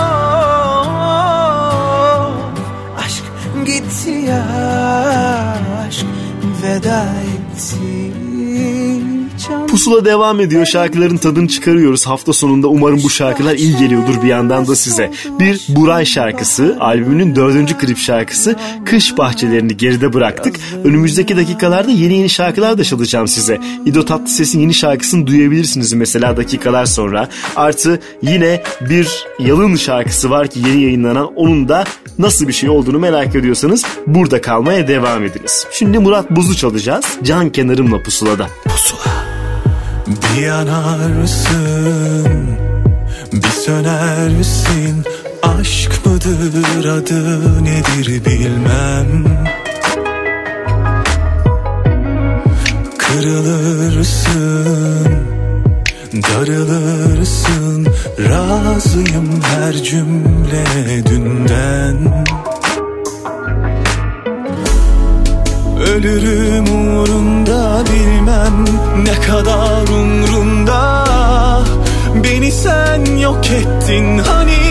[2.98, 3.24] Aşk
[3.66, 4.46] gitti ya
[5.88, 6.06] aşk
[6.64, 8.11] veda etti
[9.82, 10.66] Pusula devam ediyor.
[10.66, 12.08] Şarkıların tadını çıkarıyoruz.
[12.08, 15.12] Hafta sonunda umarım bu şarkılar iyi geliyordur bir yandan da size.
[15.40, 18.56] Bir Buray şarkısı, albümünün dördüncü klip şarkısı
[18.86, 20.56] Kış Bahçelerini geride bıraktık.
[20.84, 23.60] Önümüzdeki dakikalarda yeni yeni şarkılar da çalacağım size.
[23.86, 27.30] İdo Tatlıses'in yeni şarkısını duyabilirsiniz mesela dakikalar sonra.
[27.56, 31.84] Artı yine bir Yalın şarkısı var ki yeni yayınlanan onun da
[32.20, 35.68] nasıl bir şey olduğunu merak ediyorsanız burada kalmaya devam ediniz.
[35.72, 37.06] Şimdi Murat Buzlu çalacağız.
[37.24, 38.48] Can kenarımla pusulada.
[38.66, 39.41] Pusula.
[40.12, 42.28] Bir yanarsın,
[43.34, 45.04] bir sönersin.
[45.44, 49.26] Aşk mıdır adı nedir bilmem.
[52.98, 54.32] Kırılırsın,
[56.14, 57.88] darılırsın.
[58.30, 60.66] Razıyım her cümle
[61.06, 62.26] dünden
[65.88, 68.66] Ölürüm uğrunda bilmem
[69.04, 71.06] ne kadar umrunda
[72.24, 74.71] Beni sen yok ettin hani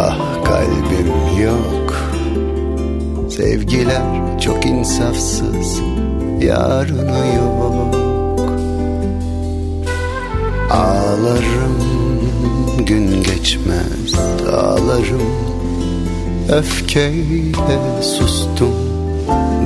[0.00, 1.12] Ah kalbim
[1.44, 1.94] yok.
[3.30, 5.80] Sevgiler çok insafsız
[6.40, 7.94] yarını yok.
[10.70, 11.76] Ağlarım
[12.86, 14.14] gün geçmez
[14.46, 15.50] dağlarım
[16.48, 18.74] Öfkeyle sustum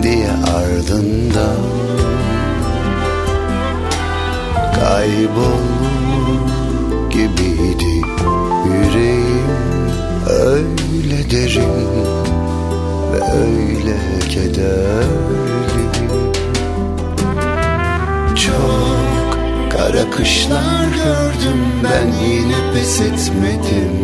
[0.02, 1.56] diye ardından
[4.74, 6.40] Kaybolur
[7.10, 8.06] gibiydi
[8.66, 9.73] yüreğim
[10.30, 11.68] Öyle derin
[13.12, 13.96] ve öyle
[14.28, 15.84] kederli.
[18.36, 23.94] Çok kara kışlar gördüm ben yine pes etmedim.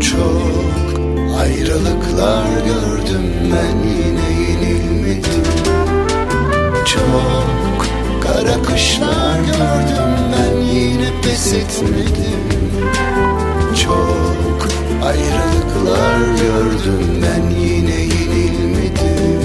[0.00, 1.00] Çok
[1.40, 5.44] ayrılıklar gördüm ben yine yenilmedim.
[6.84, 7.86] Çok
[8.20, 12.40] kara kışlar gördüm ben yine pes etmedim
[15.02, 19.39] ayrılıklar gördüm ben yine yenilmedim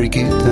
[0.00, 0.49] her giden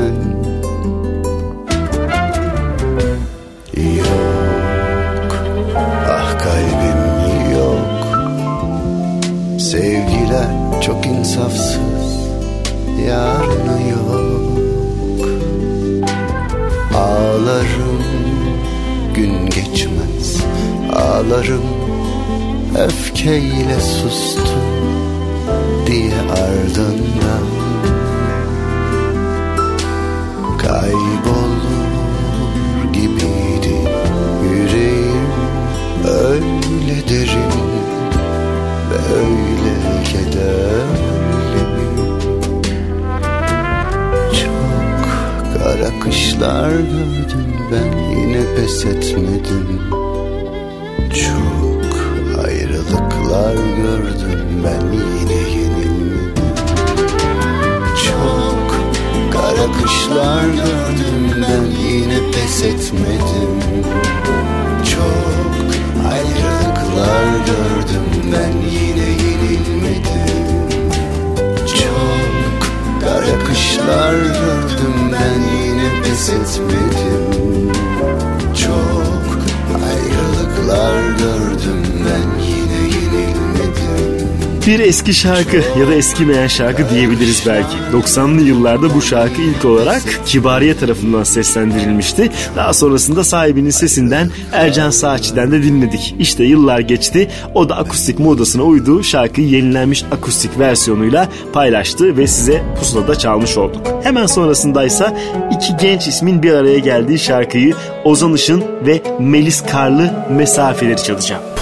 [85.08, 87.76] eski şarkı ya da eskimeyen şarkı diyebiliriz belki.
[87.92, 92.30] 90'lı yıllarda bu şarkı ilk olarak Kibariye tarafından seslendirilmişti.
[92.56, 96.14] Daha sonrasında sahibinin sesinden Ercan Saatçı'den de dinledik.
[96.18, 97.30] İşte yıllar geçti.
[97.54, 99.02] O da akustik modasına uydu.
[99.02, 103.86] Şarkıyı yenilenmiş akustik versiyonuyla paylaştı ve size pusulada çalmış olduk.
[104.02, 105.16] Hemen sonrasındaysa
[105.52, 111.57] iki genç ismin bir araya geldiği şarkıyı Ozan Işın ve Melis Karlı Mesafeleri çalacağım.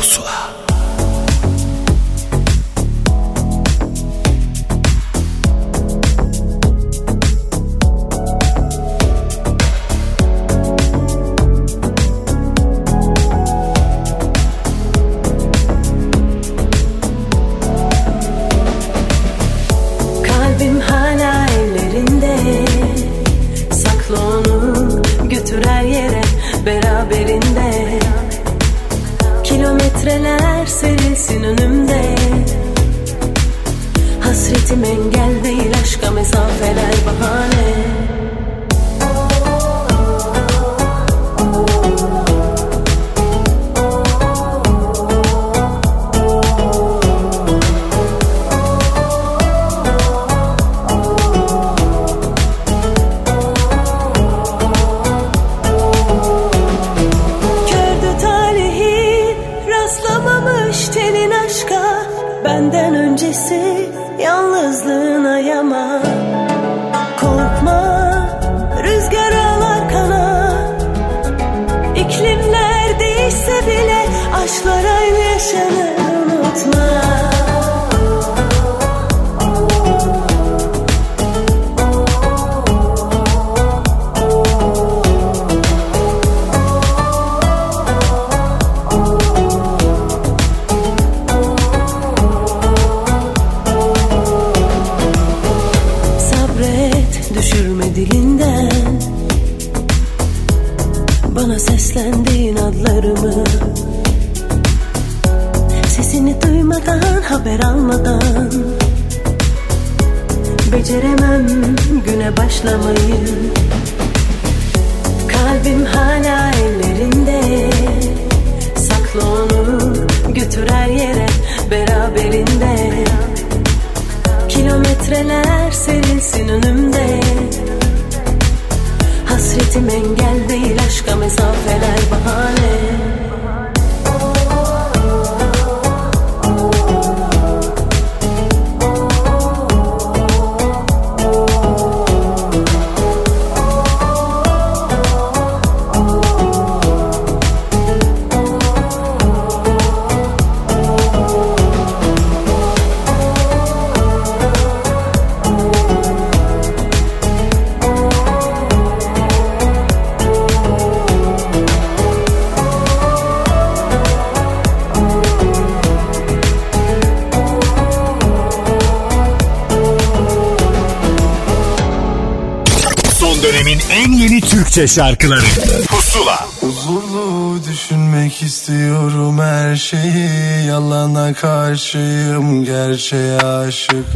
[174.77, 175.41] Türkçe şarkıları.
[175.89, 176.47] Pusula.
[176.61, 180.67] Huzurlu düşünmek istiyorum her şeyi.
[180.67, 184.07] Yalana karşıyım gerçeğe aşık.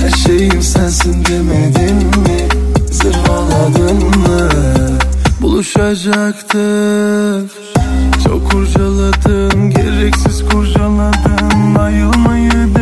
[0.00, 2.48] Her şeyim sensin demedim mi?
[2.90, 4.48] Zırvaladın mı?
[5.40, 7.50] Buluşacaktık
[8.24, 12.74] Çok kurcaladın Gereksiz kurcaladın Ayrılmayı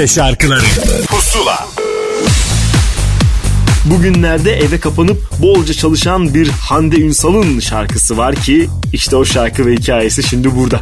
[0.00, 0.64] Türkçe şarkıları
[1.08, 1.66] Pusula
[3.84, 9.72] Bugünlerde eve kapanıp bolca çalışan bir Hande Ünsal'ın şarkısı var ki işte o şarkı ve
[9.72, 10.80] hikayesi şimdi burada.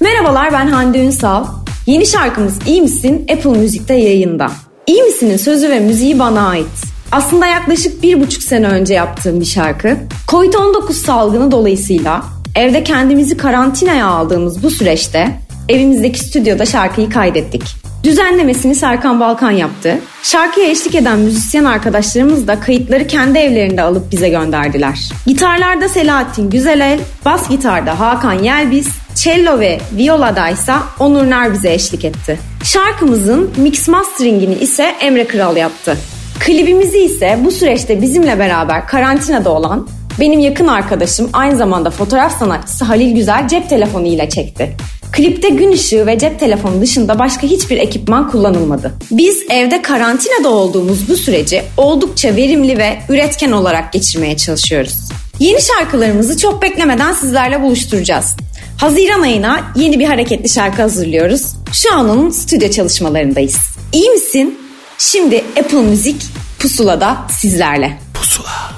[0.00, 1.46] Merhabalar ben Hande Ünsal.
[1.86, 4.50] Yeni şarkımız İyi Misin Apple Müzik'te yayında.
[4.86, 6.84] İyi Misin'in sözü ve müziği bana ait.
[7.12, 9.96] Aslında yaklaşık bir buçuk sene önce yaptığım bir şarkı.
[10.28, 12.24] Covid-19 salgını dolayısıyla
[12.56, 15.38] evde kendimizi karantinaya aldığımız bu süreçte
[15.68, 17.81] evimizdeki stüdyoda şarkıyı kaydettik.
[18.04, 19.98] Düzenlemesini Serkan Balkan yaptı.
[20.22, 25.10] Şarkıya eşlik eden müzisyen arkadaşlarımız da kayıtları kendi evlerinde alıp bize gönderdiler.
[25.26, 32.04] Gitarlarda Selahattin Güzelel, bas gitarda Hakan Yelbiz, cello ve violada ise Onur Nar bize eşlik
[32.04, 32.38] etti.
[32.64, 35.96] Şarkımızın mix masteringini ise Emre Kral yaptı.
[36.40, 39.88] Klibimizi ise bu süreçte bizimle beraber karantinada olan
[40.20, 44.76] benim yakın arkadaşım aynı zamanda fotoğraf sanatçısı Halil Güzel cep telefonu ile çekti.
[45.12, 48.94] Klipte gün ışığı ve cep telefonu dışında başka hiçbir ekipman kullanılmadı.
[49.10, 54.94] Biz evde karantinada olduğumuz bu süreci oldukça verimli ve üretken olarak geçirmeye çalışıyoruz.
[55.38, 58.36] Yeni şarkılarımızı çok beklemeden sizlerle buluşturacağız.
[58.76, 61.42] Haziran ayına yeni bir hareketli şarkı hazırlıyoruz.
[61.72, 63.56] Şu an onun stüdyo çalışmalarındayız.
[63.92, 64.58] İyi misin?
[64.98, 66.22] Şimdi Apple Müzik
[66.58, 67.98] Pusula'da sizlerle.
[68.14, 68.72] Pusula.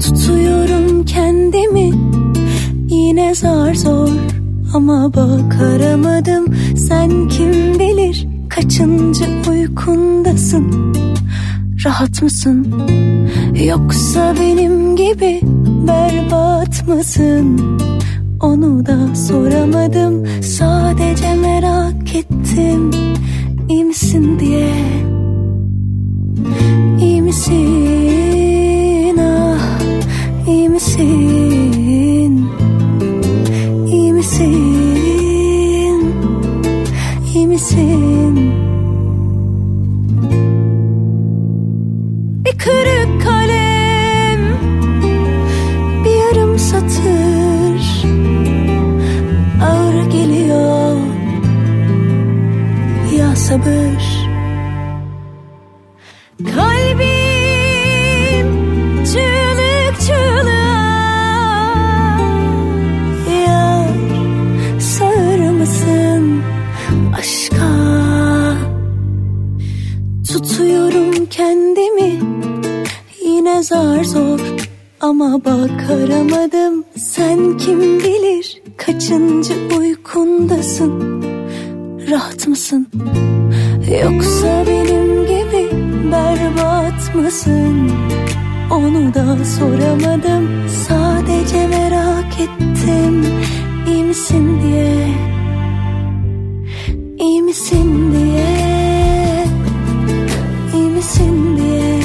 [0.00, 1.90] Tutuyorum kendimi
[2.90, 3.89] yine zar zor
[4.74, 6.54] ama bakaramadım.
[6.76, 10.94] Sen kim bilir kaçıncı uykundasın?
[11.84, 12.66] Rahat mısın?
[13.64, 15.40] Yoksa benim gibi
[15.88, 17.60] berbat mısın?
[18.40, 20.42] Onu da soramadım.
[20.42, 22.90] Sadece merak ettim.
[23.68, 24.74] İyi misin diye.
[27.00, 28.29] İyi misin
[75.10, 81.22] Ama bakaramadım sen kim bilir Kaçıncı uykundasın?
[82.10, 82.88] Rahat mısın?
[84.02, 85.70] Yoksa benim gibi
[86.12, 87.90] berbat mısın?
[88.70, 90.68] Onu da soramadım.
[90.88, 93.26] Sadece merak ettim.
[93.88, 95.08] İyi misin diye.
[97.18, 99.44] İyi misin diye.
[100.74, 101.99] İyi misin diye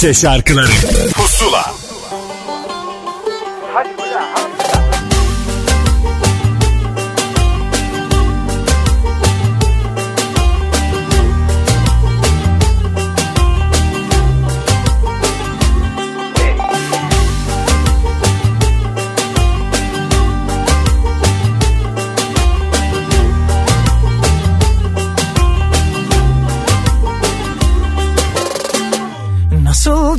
[0.00, 0.70] Türkçe şarkıları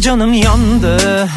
[0.02, 1.28] canım yandı.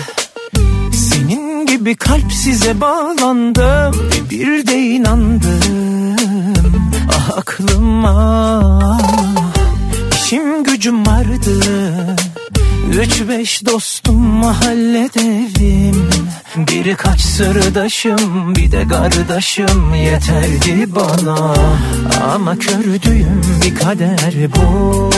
[0.92, 6.16] Senin gibi kalp size bağlandım Ve bir de inandım
[7.08, 8.98] Ah aklıma
[10.14, 11.60] İşim gücüm vardı.
[13.00, 16.10] Üç beş dostum mahalledeydim
[16.56, 19.94] Birkaç sırdaşım bir de kardeşim.
[19.94, 21.54] Yeterdi bana.
[22.34, 25.10] Ama kördüğüm bir kader bu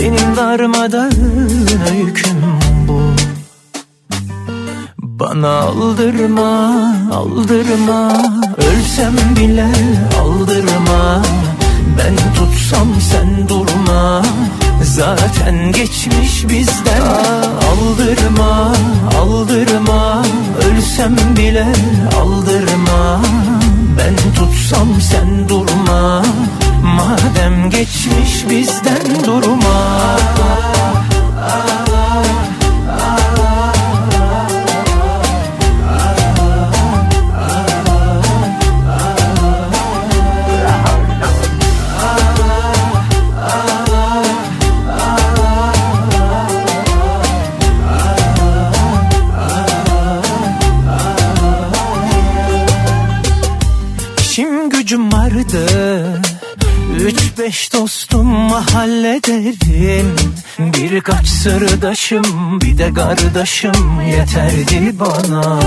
[0.00, 2.42] benim darmadağın öyküm
[2.88, 3.00] bu.
[4.98, 6.74] Bana aldırma,
[7.12, 8.12] aldırma.
[8.56, 9.66] Ölsem bile
[10.20, 11.22] aldırma.
[11.98, 14.22] Ben tutsam sen durma.
[14.82, 17.02] Zaten geçmiş bizden.
[17.70, 18.72] Aldırma,
[19.20, 20.22] aldırma.
[20.66, 21.66] Ölsem bile
[22.20, 23.20] aldırma.
[23.98, 26.22] Ben tutsam sen durma
[26.96, 30.16] Madem geçmiş bizden durma.
[31.68, 31.79] İşim
[57.50, 60.14] beş dostum mahallederim.
[60.58, 64.00] Birkaç sırdaşım bir de kardeşim.
[64.10, 65.60] Yeterdi bana.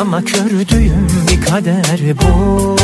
[0.00, 2.76] Ama kördüğüm bir kader bu.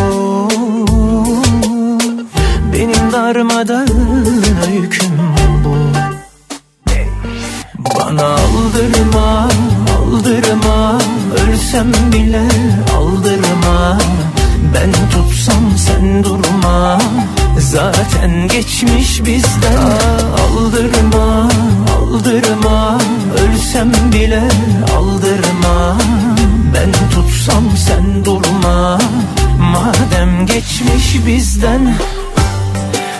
[2.73, 5.19] Benim darmadağın öyküm
[5.65, 5.77] bu.
[7.79, 9.49] Bana aldırma,
[9.99, 10.99] aldırma.
[11.35, 12.49] Ölsem bile
[12.97, 13.99] aldırma.
[14.75, 16.99] Ben tutsam sen durma
[17.67, 19.77] Zaten geçmiş bizden.
[20.41, 21.49] Aldırma,
[21.97, 22.99] aldırma.
[23.39, 24.43] Ölsem bile
[24.97, 25.99] aldırma.
[26.75, 28.99] Ben tutsam sen durma.
[29.59, 31.95] Madem geçmiş bizden.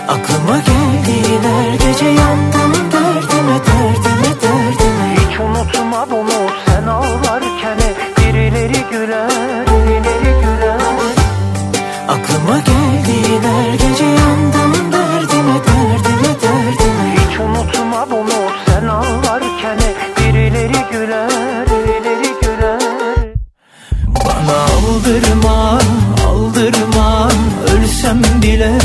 [0.09, 5.17] Aklıma geldin her gece yandım derdime derdime derdime.
[5.17, 6.66] Hiç unutma bunu
[25.07, 25.79] aldırma
[26.27, 27.31] aldırma.
[27.73, 28.79] Ölsem bile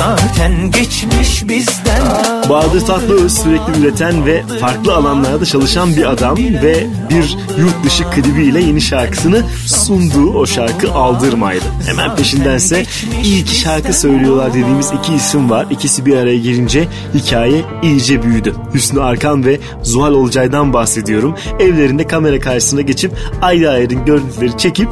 [0.00, 2.02] zaten geçmiş bizden
[2.50, 8.60] Bahadır Tatlıöz sürekli üreten ve farklı alanlarda çalışan bir adam ve bir yurt dışı klibiyle
[8.60, 11.64] yeni şarkısını sunduğu o şarkı Aldırmaydı.
[11.86, 12.84] Hemen peşindense
[13.24, 15.66] iyi ki şarkı söylüyorlar dediğimiz iki isim var.
[15.70, 18.54] İkisi bir araya gelince hikaye iyice büyüdü.
[18.74, 21.34] Hüsnü Arkan ve Zuhal Olcay'dan bahsediyorum.
[21.58, 23.12] Evlerinde kamera karşısına geçip
[23.42, 24.88] ayrı ayrı görüntüleri çekip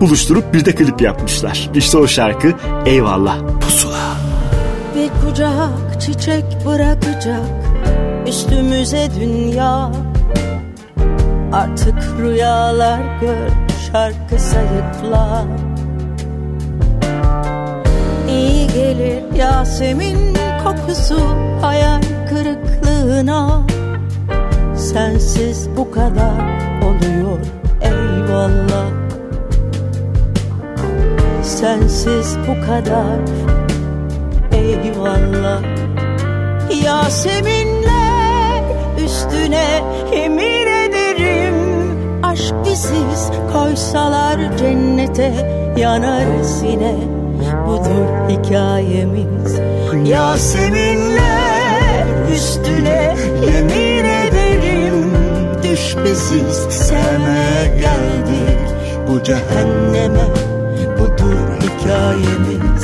[0.00, 1.70] buluşturup bir de klip yapmışlar.
[1.74, 2.52] İşte o şarkı
[2.86, 4.11] Eyvallah Pusula.
[5.02, 7.50] Bir kucak çiçek bırakacak
[8.26, 9.90] üstümüze dünya.
[11.52, 13.48] Artık rüyalar gör
[13.92, 15.44] şarkı sayıkla
[18.28, 21.20] İyi gelir Yasemin kokusu
[21.62, 23.62] hayal kırıklığına.
[24.76, 26.38] Sensiz bu kadar
[26.82, 27.38] oluyor
[27.82, 28.86] eyvallah.
[31.42, 33.18] Sensiz bu kadar
[34.52, 35.62] eyvallah.
[36.84, 38.62] Yaseminler
[39.04, 39.82] üstüne
[40.16, 41.54] yemin ederim.
[42.22, 45.32] Aşk biziz koysalar cennete
[45.76, 46.94] yanarız yine
[47.66, 49.58] Budur hikayemiz.
[50.04, 52.04] Yaseminler
[52.34, 53.16] üstüne
[53.46, 55.12] yemin ederim.
[55.62, 58.58] Düş biziz sevmeye geldik.
[59.08, 60.24] Bu cehenneme
[60.98, 62.81] Budur hikayemiz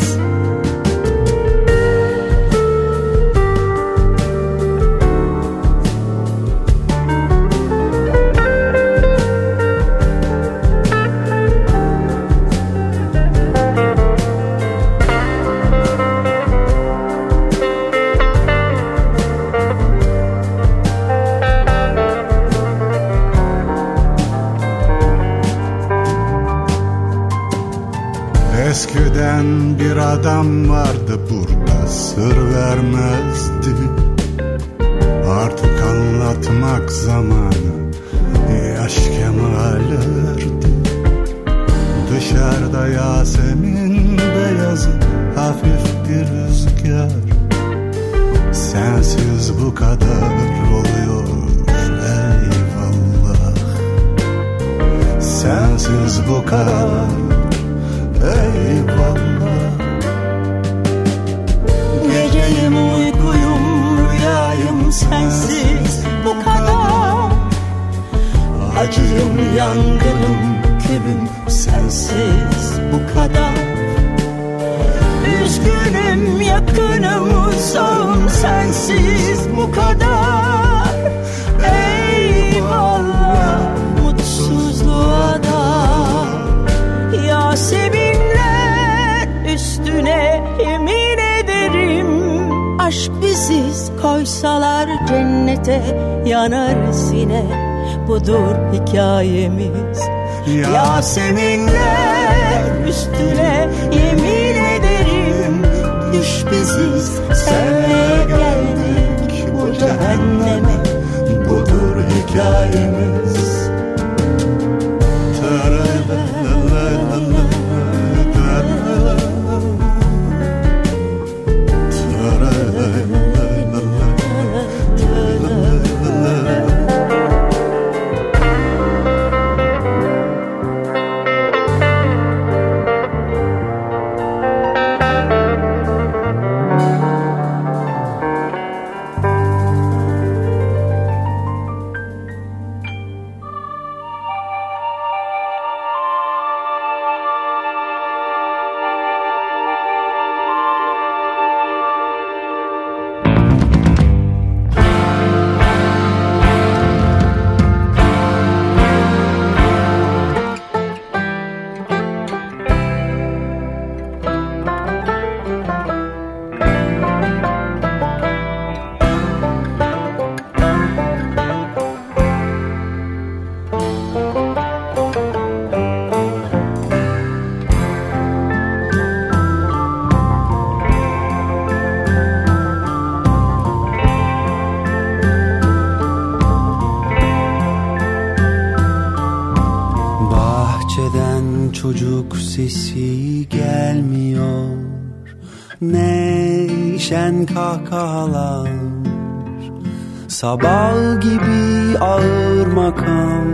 [200.48, 203.44] Sabah gibi ağır makam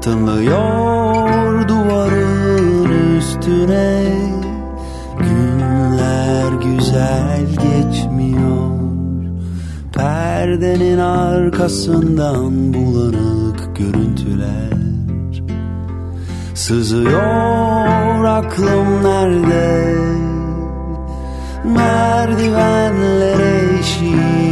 [0.00, 4.04] Tınlıyor duvarın üstüne.
[5.18, 8.70] Günler güzel geçmiyor.
[9.92, 14.72] Perdenin arkasından bulanık görüntüler
[16.54, 19.94] Sızıyor aklım nerede?
[21.64, 23.40] Merdivenler
[23.78, 24.49] eşiğinde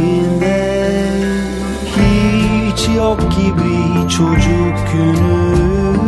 [2.99, 5.99] yok gibi çocuk günün.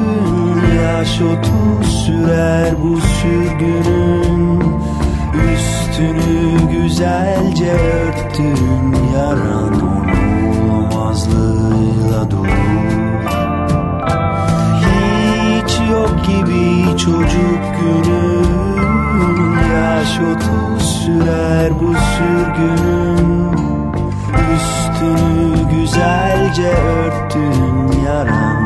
[0.75, 4.63] Yaş otuz sürer bu sürgünün.
[5.53, 9.81] Üstünü güzelce örttün Yaran
[10.71, 12.47] olmazlığıyla dolu.
[14.81, 18.51] Hiç yok gibi çocuk günün.
[19.73, 23.51] Yaş otuz sürer bu sürgünün.
[24.55, 24.90] Üstünü
[25.71, 28.60] güzelce örttün yaran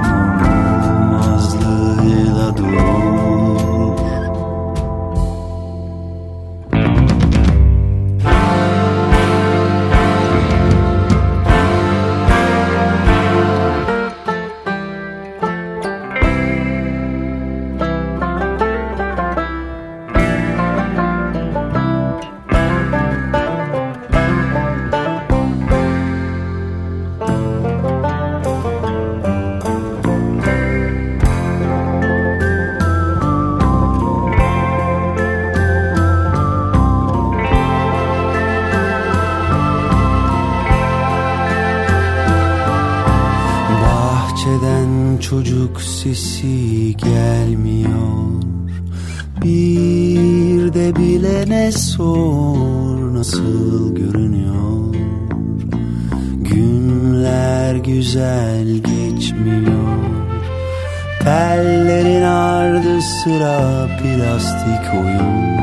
[64.65, 65.57] plastik oyun.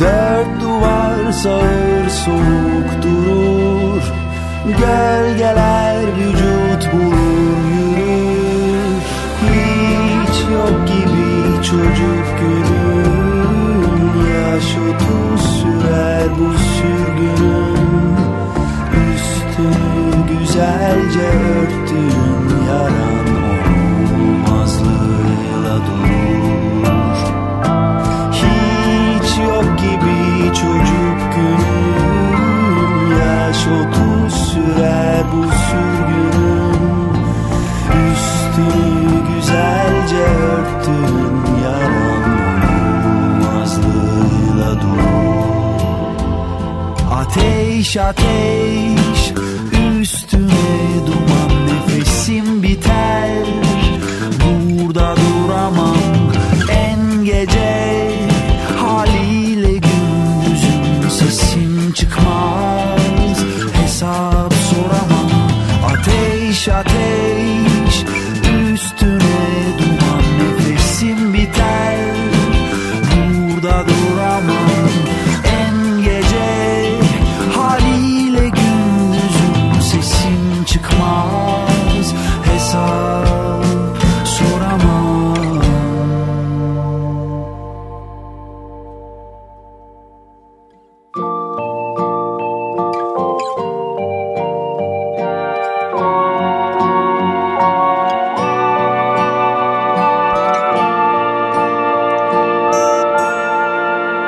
[0.00, 4.02] Dört duvar sağır soğuk durur.
[4.64, 9.02] Gölgeler vücut bulur yürür.
[9.42, 13.84] Hiç yok gibi çocuk günün.
[14.30, 16.63] Yaş otuz sürer bu
[47.94, 49.03] choquei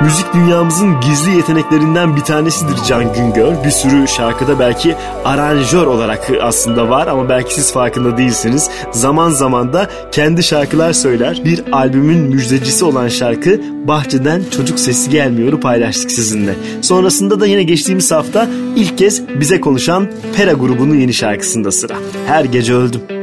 [0.07, 3.63] Müzik dünyamızın gizli yeteneklerinden bir tanesidir Can Güngör.
[3.65, 8.69] Bir sürü şarkıda belki aranjör olarak aslında var ama belki siz farkında değilsiniz.
[8.91, 11.41] Zaman zaman da kendi şarkılar söyler.
[11.45, 16.55] Bir albümün müjdecisi olan şarkı Bahçeden Çocuk Sesi Gelmiyor'u paylaştık sizinle.
[16.81, 21.95] Sonrasında da yine geçtiğimiz hafta ilk kez bize konuşan Pera grubunun yeni şarkısında sıra.
[22.27, 23.16] Her gece öldüm.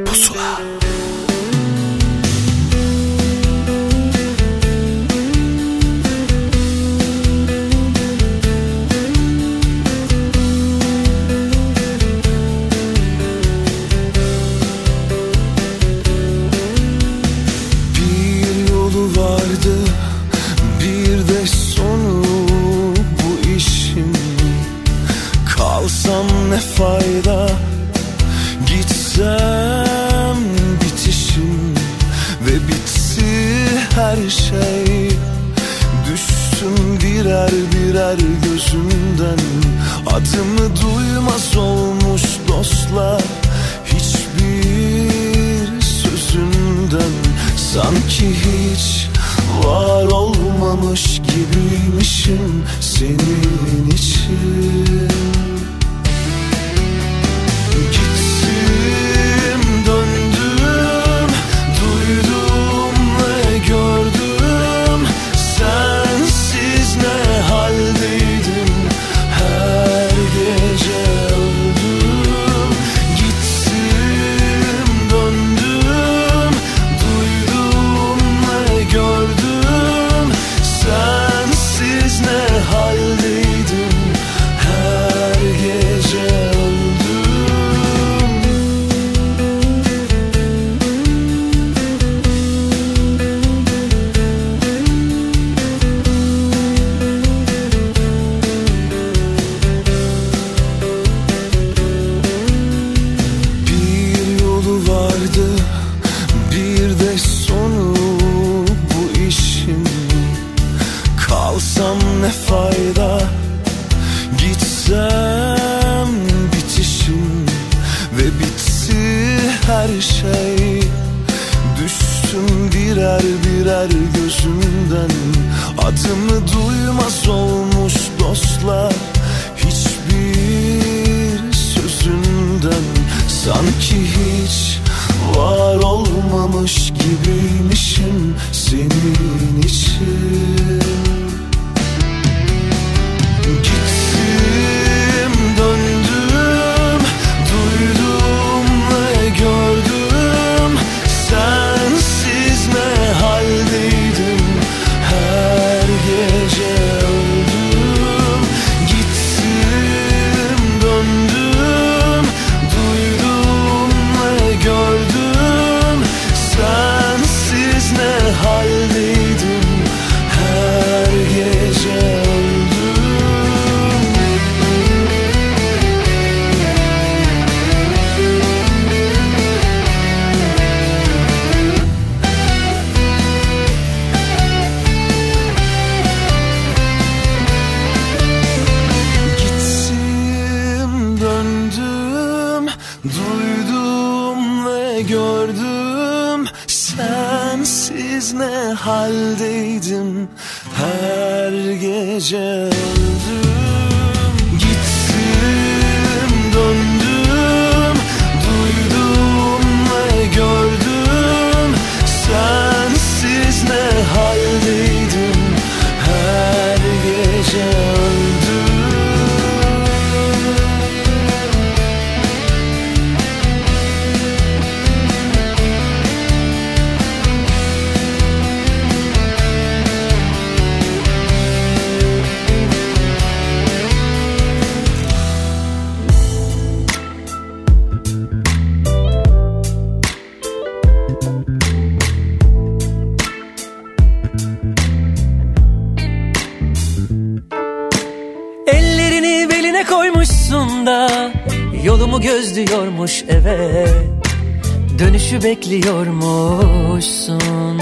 [255.44, 257.78] bekliyormuşsun.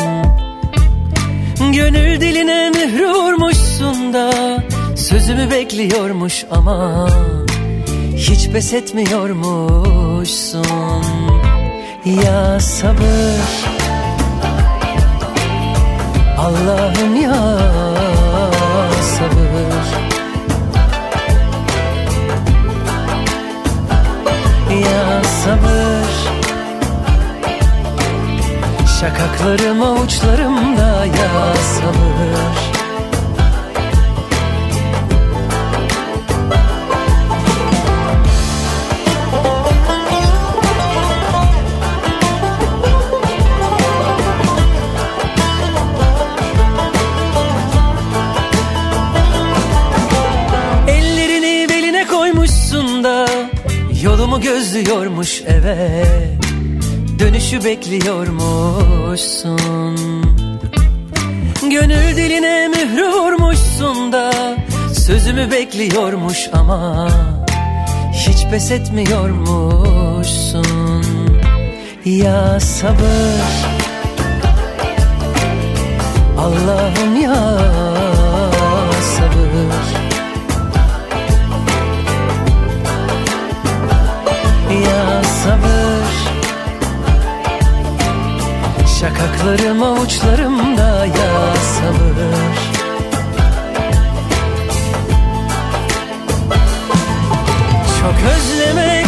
[1.72, 4.32] Gönül diline mührü vurmuşsun da
[4.96, 7.08] Sözümü bekliyormuş ama
[8.16, 11.04] Hiç pes etmiyormuşsun.
[12.24, 13.42] Ya sabır.
[16.38, 17.58] Allah'ım ya
[19.02, 19.86] sabır.
[24.70, 26.21] Ya sabır.
[29.02, 32.72] Şakaklarım avuçlarımda ya sabır
[50.88, 53.28] Ellerini beline koymuşsun da
[54.02, 56.04] Yolumu gözlüyormuş eve
[57.52, 59.96] Dönüşü bekliyormuşsun.
[61.70, 64.32] Gönül diline mührü vurmuşsun da
[64.94, 67.08] Sözümü bekliyormuş ama
[68.12, 71.04] Hiç pes etmiyormuşsun.
[72.04, 73.42] Ya sabır
[76.38, 77.58] Allah'ım ya
[89.22, 92.32] Şakaklarım avuçlarımda ya sabır
[98.00, 99.06] Çok özlemek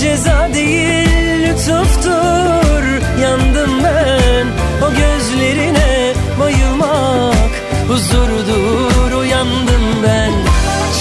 [0.00, 2.84] ceza değil lütuftur.
[3.22, 4.46] Yandım ben
[4.86, 7.52] o gözlerine bayılmak
[7.88, 9.12] Huzurdur.
[9.12, 10.32] Uyandım ben.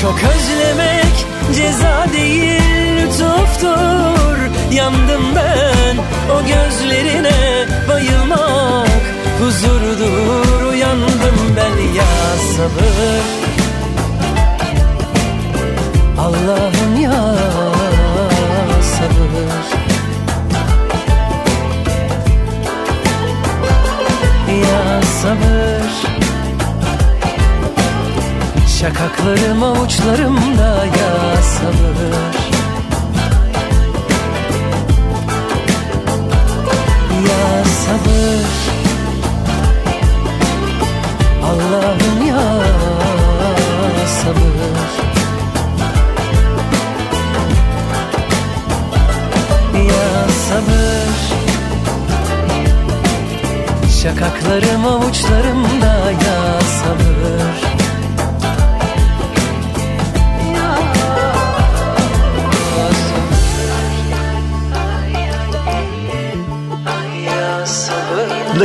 [0.01, 1.25] Çok özlemek
[1.55, 2.61] ceza değil
[2.97, 4.37] lütuftur.
[4.71, 5.97] Yandım ben
[6.35, 9.05] o gözlerine bayılmak
[9.39, 12.05] Huzurdur uyandım ben ya
[12.57, 13.25] sabır.
[16.19, 17.35] Allah'ım ya
[18.81, 19.65] sabır.
[24.61, 25.91] Ya sabır.
[28.79, 32.54] Şakaklarım avuçlarımda ya sabır
[37.85, 38.45] sabır.
[41.43, 42.43] Allah'ım ya
[44.07, 44.91] sabır.
[49.87, 51.15] Ya sabır.
[54.01, 57.54] Şakaklarım avuçlarımda ya sabır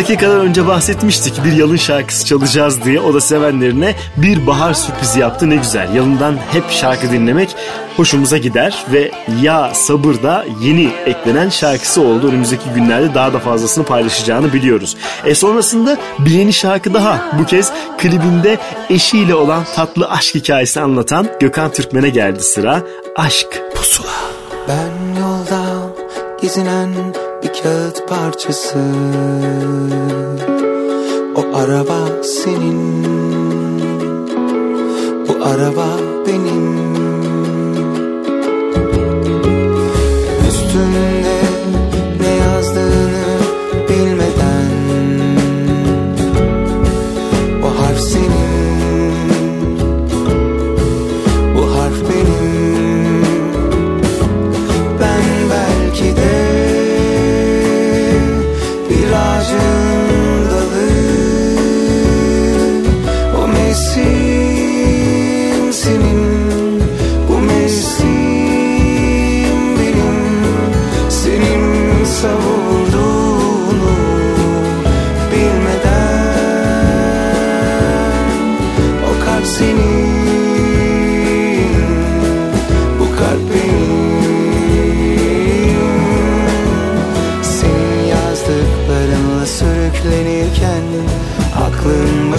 [0.01, 3.01] Dakikalar önce bahsetmiştik bir yalın şarkısı çalacağız diye.
[3.01, 5.95] O da sevenlerine bir bahar sürprizi yaptı ne güzel.
[5.95, 7.57] Yalından hep şarkı dinlemek
[7.97, 9.11] hoşumuza gider ve
[9.43, 12.29] Ya Sabır da yeni eklenen şarkısı oldu.
[12.29, 14.97] Önümüzdeki günlerde daha da fazlasını paylaşacağını biliyoruz.
[15.25, 17.39] E sonrasında bir yeni şarkı daha.
[17.39, 18.59] Bu kez klibinde
[18.91, 22.83] eşiyle olan tatlı aşk hikayesini anlatan Gökhan Türkmen'e geldi sıra.
[23.17, 24.09] Aşk Pusula.
[24.69, 25.91] Ben yolda
[26.43, 26.89] gezinen
[27.43, 28.79] bir kağıt parçası.
[31.37, 33.05] O araba senin
[35.29, 35.87] Bu araba
[36.27, 36.90] benim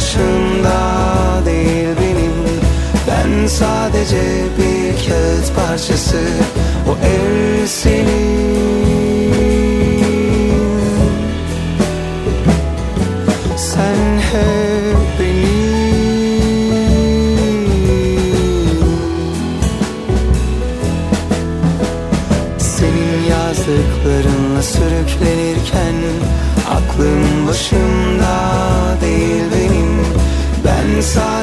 [0.02, 2.34] Aklım başımda değil benim.
[3.08, 4.22] Ben sadece
[4.58, 6.18] bir kağıt parçası.
[6.90, 8.51] O el senin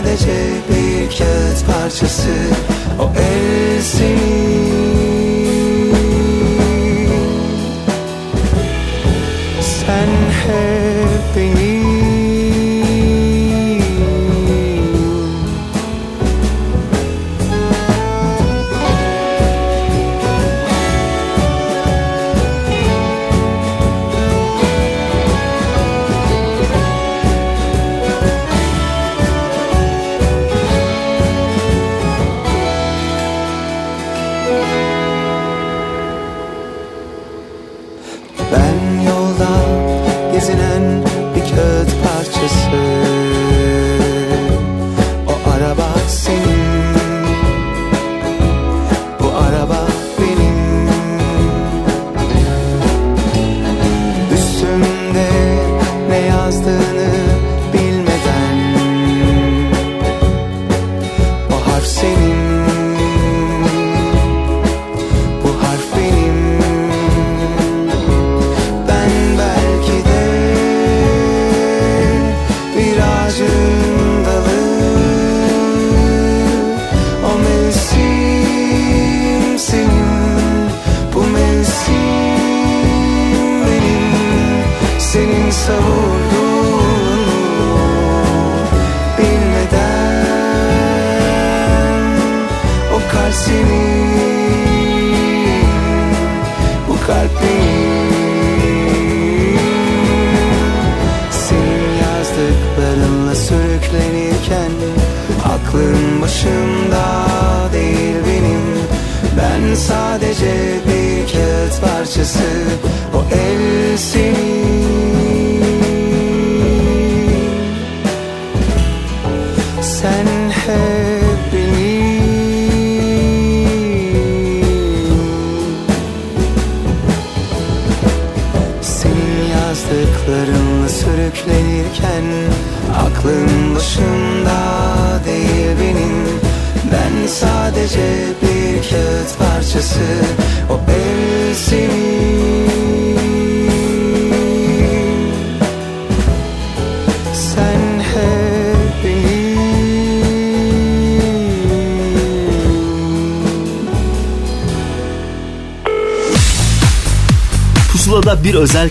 [0.09, 2.30] sadece bir kağıt parçası.
[3.01, 4.68] O el senin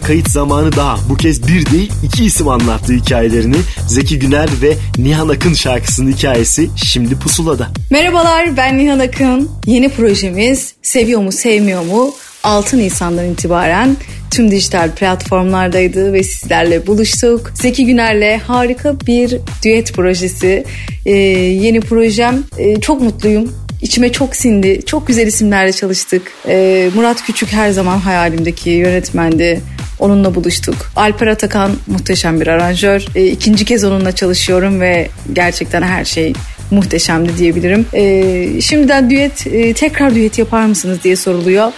[0.08, 0.98] kayıt zamanı daha.
[1.10, 3.56] Bu kez bir değil iki isim anlattı hikayelerini.
[3.88, 7.68] Zeki Güner ve Nihan Akın şarkısının hikayesi şimdi Pusula'da.
[7.92, 9.50] Merhabalar ben Nihan Akın.
[9.66, 12.14] Yeni projemiz Seviyor mu Sevmiyor mu
[12.44, 13.98] 6 Nisan'dan itibaren
[14.32, 17.52] tüm dijital platformlardaydı ve sizlerle buluştuk.
[17.54, 20.66] Zeki Güner'le harika bir düet projesi.
[21.06, 22.44] Ee, yeni projem.
[22.58, 23.54] Ee, çok mutluyum.
[23.82, 24.82] İçime çok sindi.
[24.86, 26.32] Çok güzel isimlerle çalıştık.
[26.48, 29.62] Ee, Murat Küçük her zaman hayalimdeki yönetmendi.
[30.00, 30.76] Onunla buluştuk.
[30.96, 33.06] Alper Atakan muhteşem bir aranjör.
[33.16, 36.34] Ee, ikinci kez onunla çalışıyorum ve gerçekten her şey
[36.72, 37.86] muhteşemdi diyebilirim.
[37.94, 41.72] Ee, şimdiden düet, e, tekrar düet yapar mısınız diye soruluyor.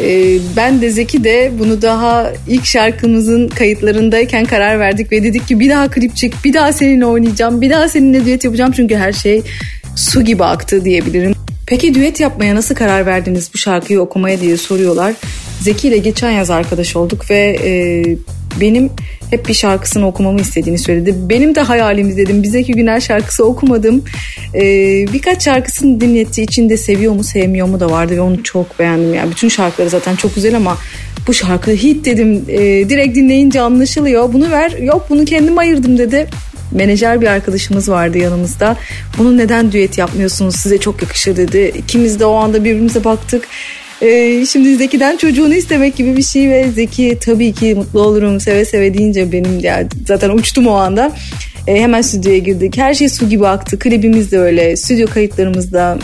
[0.00, 5.60] Ee, ben de Zeki de bunu daha ilk şarkımızın kayıtlarındayken karar verdik ve dedik ki
[5.60, 9.12] bir daha klip çek, bir daha seninle oynayacağım, bir daha seninle düet yapacağım çünkü her
[9.12, 9.42] şey
[9.96, 11.34] su gibi aktı diyebilirim.
[11.66, 15.14] Peki düet yapmaya nasıl karar verdiniz bu şarkıyı okumaya diye soruyorlar.
[15.66, 17.70] Zeki ile geçen yaz arkadaş olduk ve e,
[18.60, 18.90] benim
[19.30, 21.14] hep bir şarkısını okumamı istediğini söyledi.
[21.16, 22.42] Benim de hayalim dedim.
[22.42, 24.04] Bir Zeki Güner şarkısı okumadım.
[24.54, 24.62] E,
[25.12, 26.42] birkaç şarkısını dinletti.
[26.42, 29.14] İçinde seviyor mu sevmiyor mu da vardı ve onu çok beğendim.
[29.14, 30.78] Yani bütün şarkıları zaten çok güzel ama
[31.26, 32.44] bu şarkı hit dedim.
[32.48, 34.32] E, direkt dinleyince anlaşılıyor.
[34.32, 34.70] Bunu ver.
[34.70, 36.26] Yok bunu kendim ayırdım dedi
[36.72, 38.76] menajer bir arkadaşımız vardı yanımızda.
[39.18, 41.72] Bunu neden düet yapmıyorsunuz size çok yakışır dedi.
[41.78, 43.48] İkimiz de o anda birbirimize baktık.
[44.02, 48.64] Ee, şimdi Zeki'den çocuğunu istemek gibi bir şey ve Zeki tabii ki mutlu olurum seve
[48.64, 51.12] seve deyince benim ya zaten uçtum o anda.
[51.66, 52.76] Ee, hemen stüdyoya girdik.
[52.76, 53.78] Her şey su gibi aktı.
[53.78, 54.76] Klibimiz de öyle.
[54.76, 55.98] Stüdyo kayıtlarımızda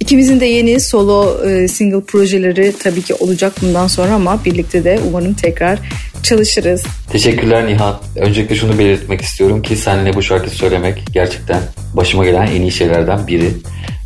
[0.00, 5.00] İkimizin de yeni solo e, single projeleri tabii ki olacak bundan sonra ama birlikte de
[5.08, 5.78] umarım tekrar
[6.22, 6.82] çalışırız.
[7.12, 8.00] Teşekkürler Nihan.
[8.16, 11.60] Öncelikle şunu belirtmek istiyorum ki seninle bu şarkıyı söylemek gerçekten
[11.94, 13.50] başıma gelen en iyi şeylerden biri.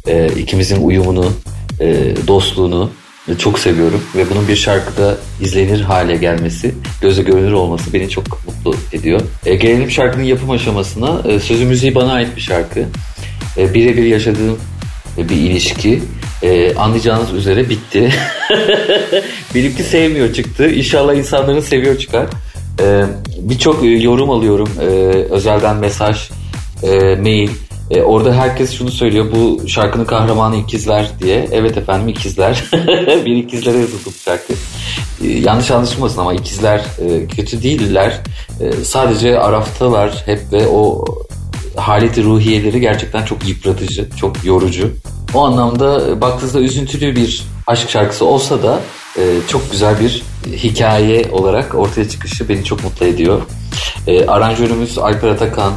[0.06, 1.32] Ee, ikimizin uyumunu,
[1.80, 1.96] e,
[2.26, 2.90] dostluğunu
[3.38, 8.76] çok seviyorum ve bunun bir şarkıda izlenir hale gelmesi, göze görünür olması beni çok mutlu
[8.92, 9.20] ediyor.
[9.46, 11.22] E, gelelim şarkının yapım aşamasına.
[11.28, 12.84] E, sözü müziği bana ait bir şarkı.
[13.56, 14.59] E, birebir yaşadığım
[15.18, 16.02] bir ilişki.
[16.42, 18.12] Ee, anlayacağınız üzere bitti.
[19.55, 20.68] Benimki sevmiyor çıktı.
[20.70, 22.26] İnşallah insanların seviyor çıkar.
[22.80, 23.05] Ee,
[23.38, 24.68] Birçok yorum alıyorum.
[24.80, 24.84] Ee,
[25.30, 26.30] özelden mesaj,
[26.82, 27.51] e, mail.
[27.90, 29.27] Ee, orada herkes şunu söylüyor.
[29.32, 31.48] Bu şarkının kahramanı ikizler diye.
[31.52, 32.65] Evet efendim ikizler.
[33.27, 34.52] bir ikizlere yazıldı bu şarkı.
[35.24, 38.20] Ee, yanlış anlaşılmasın ama ikizler e, kötü değiller.
[38.61, 41.05] E, sadece araftalar hep ve o
[41.77, 44.90] haleti ruhiyeleri gerçekten çok yıpratıcı, çok yorucu.
[45.35, 48.81] O anlamda baktığınızda üzüntülü bir aşk şarkısı olsa da
[49.19, 53.43] e, çok güzel bir hikaye olarak ortaya çıkışı beni çok mutlu ediyor.
[54.06, 55.73] E, aranjörümüz Alper Atakan,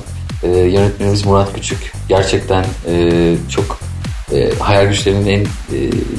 [0.48, 3.80] e, yönetmenimiz Murat Küçük gerçekten e, çok
[4.34, 5.46] e, hayal güçlerinin en e,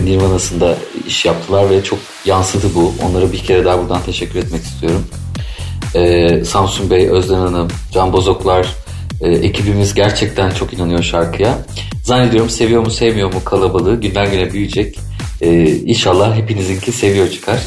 [0.04, 0.76] nirvanasında
[1.06, 2.94] iş yaptılar ve çok yansıdı bu.
[3.02, 5.04] Onlara bir kere daha buradan teşekkür etmek istiyorum.
[5.94, 8.74] E, Samsun Bey, Özden Hanım, Can Bozoklar,
[9.20, 11.58] e, ekibimiz gerçekten çok inanıyor şarkıya.
[12.02, 14.98] Zannediyorum seviyor mu sevmiyor mu kalabalığı günden güne büyüyecek.
[15.40, 17.58] E, inşallah hepinizinki seviyor çıkar.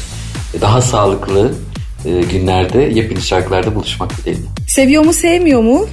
[0.54, 1.52] E, daha sağlıklı
[2.04, 4.46] e, günlerde yepyeni şarkılarda buluşmak dileğiyle.
[4.68, 5.86] Seviyor mu sevmiyor mu?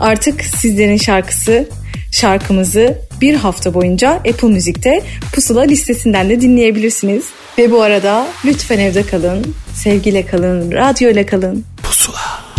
[0.00, 1.68] Artık sizlerin şarkısı
[2.12, 5.02] şarkımızı bir hafta boyunca Apple Müzik'te
[5.32, 7.24] Pusula listesinden de dinleyebilirsiniz.
[7.58, 11.64] Ve bu arada lütfen evde kalın, sevgiyle kalın, radyo ile kalın.
[11.82, 12.53] Pusula.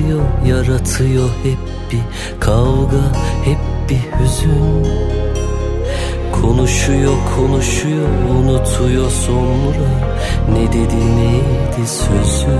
[0.00, 1.58] Kanatıyor, yaratıyor hep
[1.92, 3.12] bir kavga,
[3.44, 3.58] hep
[3.88, 4.86] bir hüzün.
[6.42, 9.90] Konuşuyor konuşuyor unutuyor sonra
[10.48, 12.58] Ne dedi neydi sözü?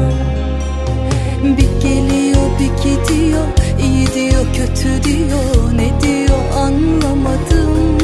[1.42, 3.46] Bir geliyor bir gidiyor
[3.82, 7.98] iyi diyor kötü diyor ne diyor anlamadım.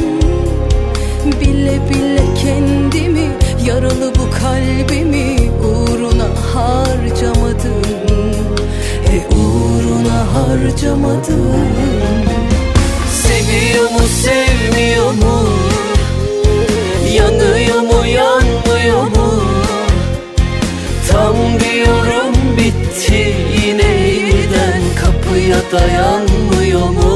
[1.41, 3.29] Bile bile kendimi
[3.67, 8.06] yaralı bu kalbimi uğruna harcamadım
[9.11, 11.55] E uğruna harcamadım
[13.23, 15.47] Seviyor mu sevmiyor mu?
[17.13, 19.43] Yanıyor mu yanmıyor mu?
[21.11, 23.35] Tam diyorum bitti
[23.65, 27.06] yine yeniden kapıya dayanmıyor mu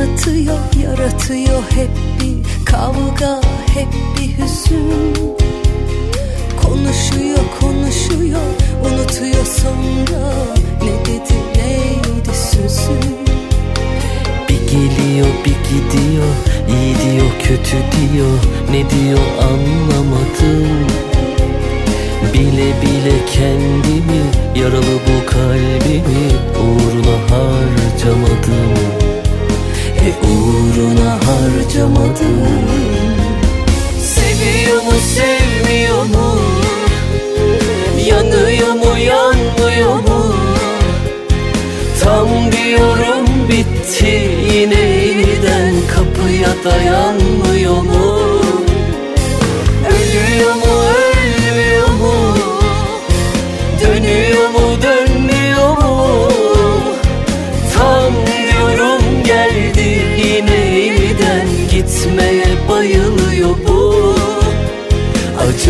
[0.00, 1.90] Kanatıyor yaratıyor hep
[2.20, 3.40] bir kavga
[3.74, 5.36] hep bir hüzün.
[6.62, 8.40] Konuşuyor konuşuyor
[8.84, 10.34] unutuyor sonra
[10.82, 13.00] ne dedi neydi sözü?
[14.48, 16.34] Bir geliyor bir gidiyor
[16.68, 18.38] iyi diyor kötü diyor
[18.70, 20.86] Ne diyor anlamadım.
[22.34, 24.22] Bile bile kendimi
[24.54, 29.09] yaralı bu kalbimi uğruna harcamadım
[30.06, 32.48] E uğruna harcamadım.
[34.14, 36.40] Seviyor mu sevmiyor mu?
[38.06, 40.34] Yanıyor mu yanmıyor mu?
[42.02, 44.30] Tam diyorum bitti.
[44.54, 48.18] Yine yeniden kapıya dayanmıyor mu?
[49.88, 50.69] Ölüyor mu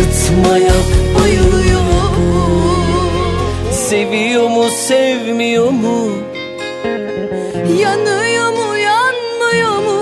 [0.01, 0.73] Acıtmaya
[1.19, 1.81] bayılıyor
[3.71, 6.11] Seviyor mu sevmiyor mu?
[7.79, 10.01] Yanıyor mu yanmıyor mu?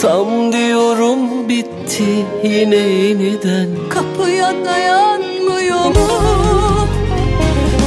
[0.00, 2.04] Tam diyorum bitti
[2.44, 3.68] yine yeniden.
[3.88, 6.08] Kapıya dayanmıyor mu?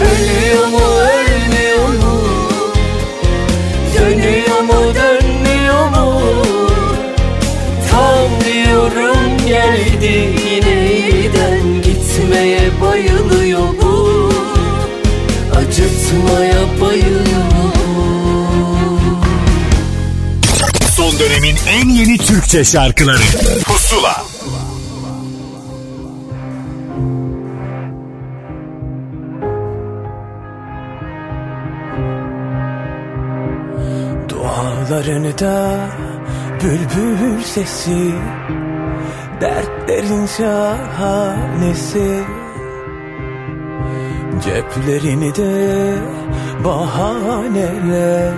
[0.01, 2.21] Ölüyor mu ölmüyor mu?
[3.97, 5.12] Dönüyor mu dönmüyor
[9.63, 14.29] geldi yine yeniden gitmeye bayılıyor bu.
[15.55, 17.43] Acıtmaya bayılıyor.
[20.95, 23.23] Son dönemin en yeni Türkçe şarkıları.
[23.65, 24.25] Pusula.
[34.29, 35.79] Dualarını da
[36.63, 38.13] bülbül sesi
[39.43, 42.23] Dertlerin şahanesi.
[44.43, 45.95] Ceplerini de
[46.65, 48.33] bahaneler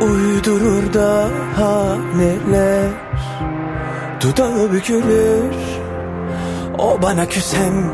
[0.00, 2.88] Uydurur daha neler
[4.20, 5.54] Dudağı bükülür
[6.78, 7.84] O bana küsen.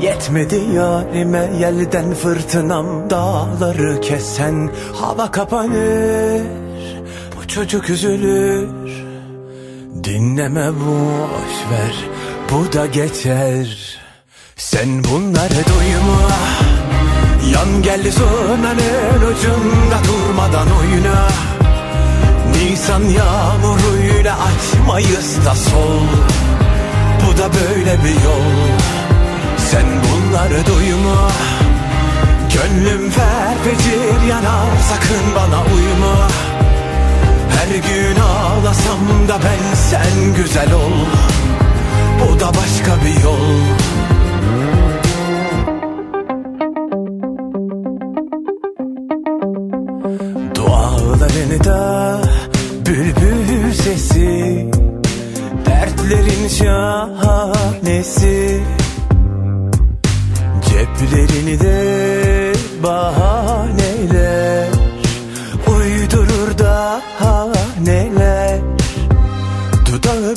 [0.00, 4.70] Yetmedi yarime yelden fırtınam dağları kesen.
[4.92, 6.42] Hava kapanır
[7.36, 8.85] bu çocuk üzülür
[10.06, 11.94] Dinleme boş ver.
[12.50, 13.98] Bu da geçer.
[14.56, 16.20] Sen bunları duyma.
[17.52, 21.28] Yan gel zurnanın ucunda durmadan oyna.
[22.52, 26.06] Nisan yağmuruyla açmayız da sol.
[27.26, 28.78] Bu da böyle bir yol.
[29.70, 31.30] Sen bunları duyma.
[32.54, 36.28] Gönlüm ferfecir yanar sakın bana uyma
[37.50, 40.92] Her gün ağlasam da ben sen güzel ol.
[42.20, 43.76] Bu da başka bir yol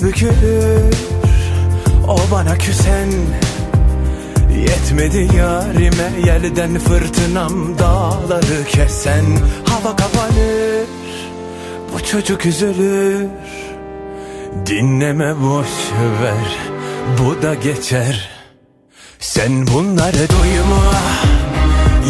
[0.10, 0.92] daha neler
[2.08, 3.10] Dudağı bükülür küsen
[4.60, 6.12] Yetmedi yarime.
[6.26, 9.26] Yelden fırtınam dağları kesen.
[9.66, 10.88] Hava kapanır
[11.94, 13.28] bu çocuk üzülür.
[14.66, 15.68] Dinleme boş
[16.22, 16.58] ver
[17.20, 18.30] bu da geçer.
[19.20, 20.94] Sen bunları duyma.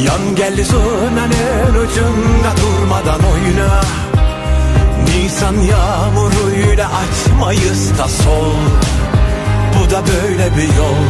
[0.05, 3.81] Yan gel zurnanın ucunda durmadan oyna
[5.09, 8.55] Nisan yağmuruyla açmayız da sol.
[9.75, 11.05] Bu da böyle bir yol.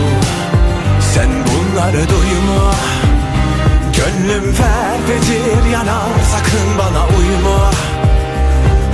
[1.13, 2.73] Sen bunları duyma.
[3.97, 7.71] Gönlüm ferfecir yanar sakın bana uyma.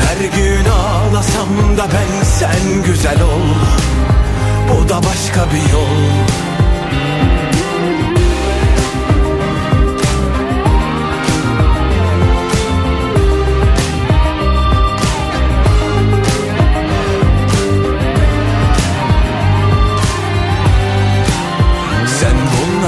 [0.05, 3.47] Her gün ağlasam da ben sen güzel ol.
[4.69, 6.25] Bu da başka bir yol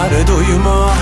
[0.07, 0.93] bunları duyma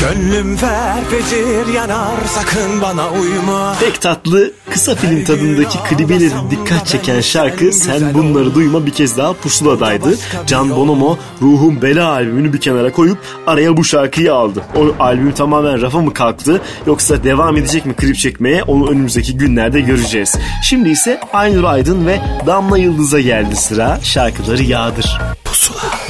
[0.00, 7.72] Gönlüm ferfecir yanar sakın bana uyma Pek tatlı kısa film tadındaki klibiyle dikkat çeken şarkı
[7.72, 10.14] Sen Bunları Duyma bir kez daha pusuladaydı.
[10.46, 14.62] Can Bonomo Ruhum Bela albümünü bir kenara koyup araya bu şarkıyı aldı.
[14.76, 19.80] O albüm tamamen rafa mı kalktı yoksa devam edecek mi klip çekmeye onu önümüzdeki günlerde
[19.80, 20.34] göreceğiz.
[20.64, 25.20] Şimdi ise Aynur Aydın ve Damla Yıldız'a geldi sıra şarkıları yağdır.
[25.44, 26.01] Pusula.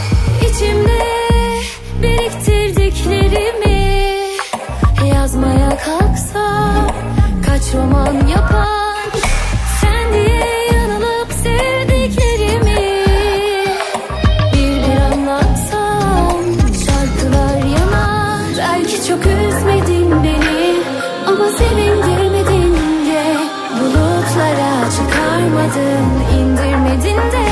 [7.72, 9.20] Kaç roman yapar.
[9.80, 13.04] Sen diye yanılıp sevdiklerimi
[14.52, 16.42] bir bir anlatsam
[16.84, 18.44] şarkılar yanar.
[18.58, 20.74] Belki çok üzmedin beni
[21.26, 22.74] ama sevindirmedin
[23.06, 23.36] de
[23.80, 27.51] bulutlara çıkarmadın indirmedin de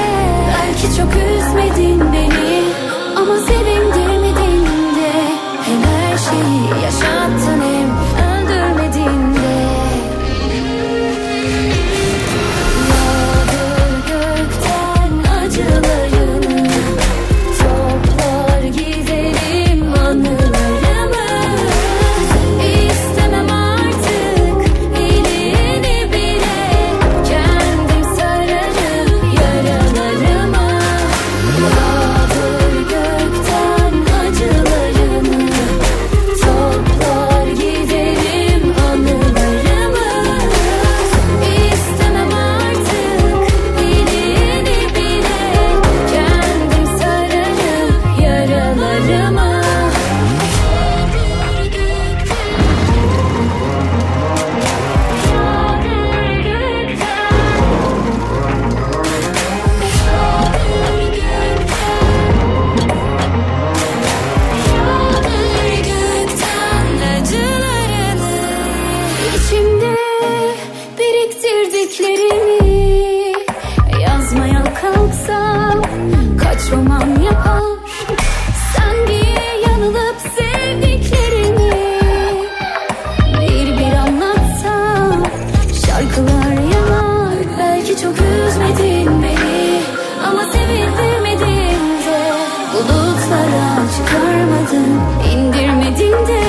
[94.70, 95.00] çıkarmadın
[95.32, 96.40] indirmedin de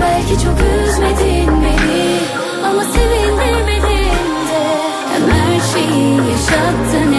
[0.00, 2.18] belki çok üzmedin beni.
[2.64, 4.10] Ama sevindirmedin de.
[5.12, 7.09] Hem her şeyi yaşattın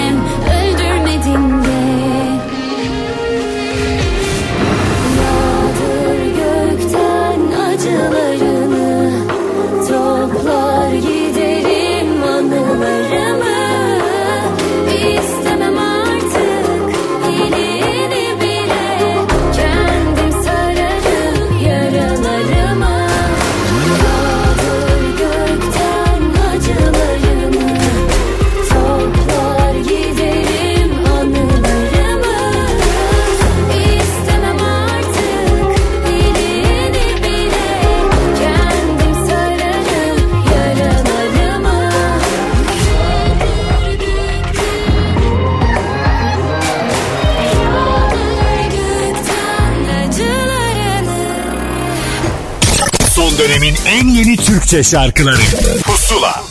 [53.92, 55.42] en yeni Türkçe şarkıları.
[55.84, 56.44] Pusula.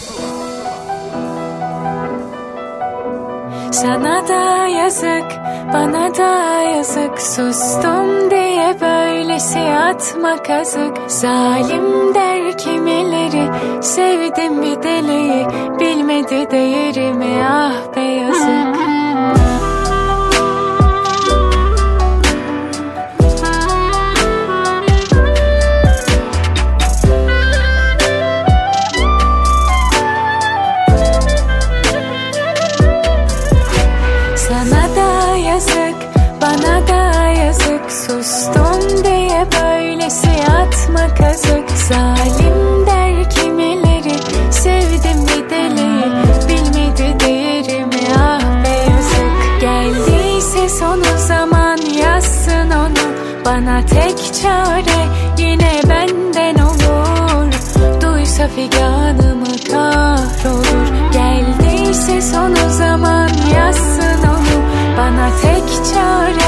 [3.72, 5.24] Sana da yazık,
[5.72, 7.20] bana da yazık.
[7.20, 10.96] Sustum diye böylesi atma kazık.
[11.08, 13.50] Zalim der kimileri
[13.82, 15.46] Sevdim bir deliyi
[15.80, 18.69] Bilmedi değerimi ah be yazık
[65.42, 66.39] tek çare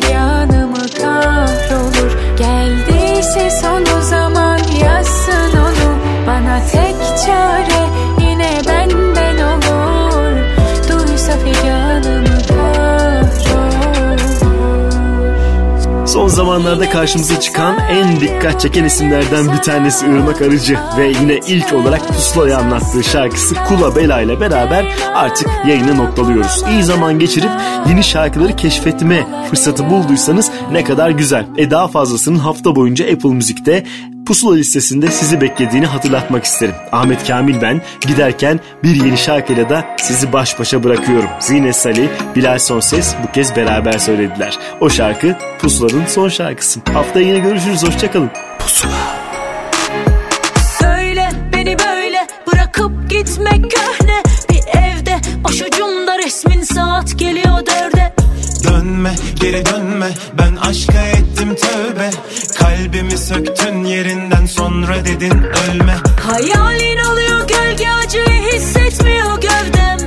[0.00, 0.35] Yeah.
[16.26, 21.72] Son zamanlarda karşımıza çıkan en dikkat çeken isimlerden bir tanesi Irmak Arıcı ve yine ilk
[21.72, 26.64] olarak Pusula'ya anlattığı şarkısı Kula Bela ile beraber artık yayını noktalıyoruz.
[26.72, 27.50] İyi zaman geçirip
[27.88, 31.46] yeni şarkıları keşfetme fırsatı bulduysanız ne kadar güzel.
[31.56, 33.84] E daha fazlasının hafta boyunca Apple Müzik'te
[34.26, 36.74] Pusula listesinde sizi beklediğini hatırlatmak isterim.
[36.92, 41.28] Ahmet Kamil ben giderken bir yeni şarkıyla da sizi baş başa bırakıyorum.
[41.40, 44.58] Zine Salih, Bilal Sonses bu kez beraber söylediler.
[44.80, 46.80] O şarkı Pusula'nın son şarkısı.
[46.92, 48.30] Haftaya yine görüşürüz hoşçakalın.
[48.58, 48.92] Pusula.
[50.80, 58.14] Söyle beni böyle bırakıp gitmek köhne Bir evde başucumda resmin saat geliyor dörde
[58.64, 60.08] Dönme geri dönme
[60.38, 61.15] ben aşka
[61.56, 62.10] tövbe.
[62.58, 65.96] Kalbimi söktün yerinden sonra dedin ölme.
[66.30, 69.98] Hayalin alıyor gölge acıyı hissetmiyor gövdem.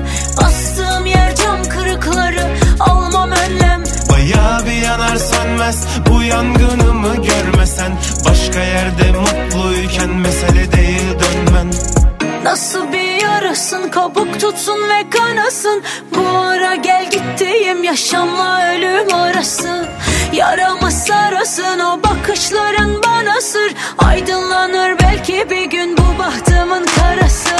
[0.41, 2.47] Bastığım yer cam kırıkları
[2.79, 3.83] almam önlem.
[4.11, 7.91] Bayağı bir yanar sönmez bu yangınımı görmesen.
[8.25, 11.67] Başka yerde mutluyken mesele değil dönmen.
[12.43, 15.83] Nasıl bir yarasın kabuk tutsun ve kanasın.
[16.15, 19.87] Bu ara gel gittiğim yaşamla ölüm arası
[20.33, 23.73] Yaramı sarasın o bakışların bana sır.
[23.97, 27.55] Aydınlanır belki bir gün bu bahtımın karası.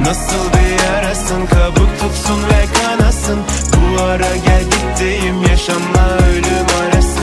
[0.00, 3.38] Nasıl bir yarasın kabuk tutsun ve kanasın.
[3.72, 7.20] Bu ara gel gittiğim yaşamla ölüm arası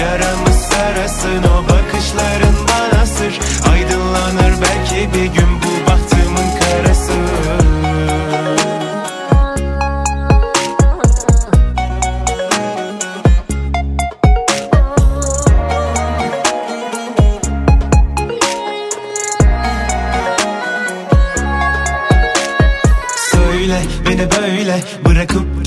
[0.00, 2.49] Yaramı sarasın o bakışların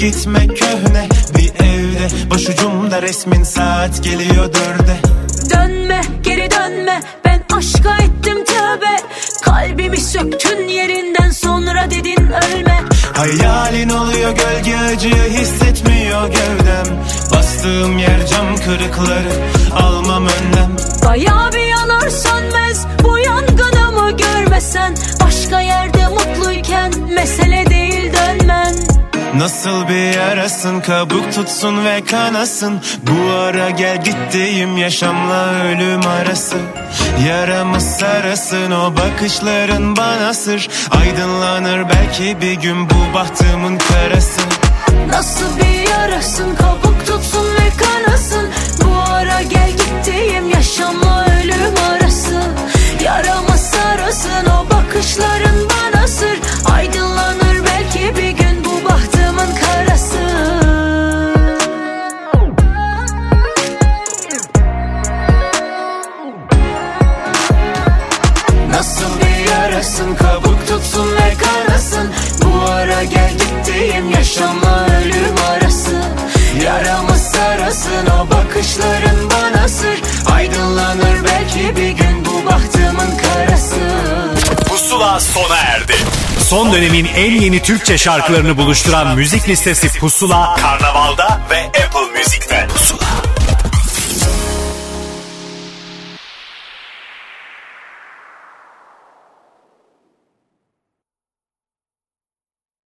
[0.03, 1.07] gitme köhne
[1.37, 2.29] Bir evde.
[2.29, 4.97] Başucumda resmin saat geliyor dörde.
[5.49, 7.01] Dönme geri dönme.
[7.25, 8.97] Ben aşka ettim tövbe.
[9.41, 12.83] Kalbimi söktün yerinden sonra dedin ölme.
[13.13, 16.97] Hayalin oluyor gölge acıyı hissetmiyor gövdem.
[17.31, 19.31] Bastığım yer cam kırıkları
[19.75, 20.77] almam önlem.
[21.05, 24.95] Bayağı bir yanar sönmez bu yangınımı görmesen.
[25.23, 28.72] Başka yerde mutluyken mesele değil dönmen
[29.37, 32.81] Nasıl bir yarasın kabuk tutsun ve kanasın.
[33.01, 36.55] Bu ara gel gittiğim yaşamla ölüm arası.
[37.27, 40.69] Yaramı sarasın o bakışların bana sır.
[40.91, 44.41] Aydınlanır belki bir gün bu bahtımın karası.
[45.07, 48.49] Nasıl bir yarasın kabuk tutsun ve kanasın.
[48.85, 52.41] Bu ara gel gittiğim yaşamla ölüm arası.
[53.03, 56.39] Yaramı sarasın o bakışların bana sır.
[56.73, 57.42] Aydınlanır
[69.83, 72.11] kaynasın Kabuk tutsun ve kanasın
[72.41, 76.01] Bu ara gel gittiğim yaşamla ölüm arası
[76.63, 80.01] Yaramı sarasın o bakışların bana sır
[80.33, 83.75] Aydınlanır belki bir gün bu bahtımın karası
[84.69, 85.95] Pusula sona erdi.
[86.49, 92.67] Son dönemin en yeni Türkçe şarkılarını buluşturan müzik listesi Pusula, Karnaval'da ve Apple Music'te.
[92.67, 93.22] Pusula.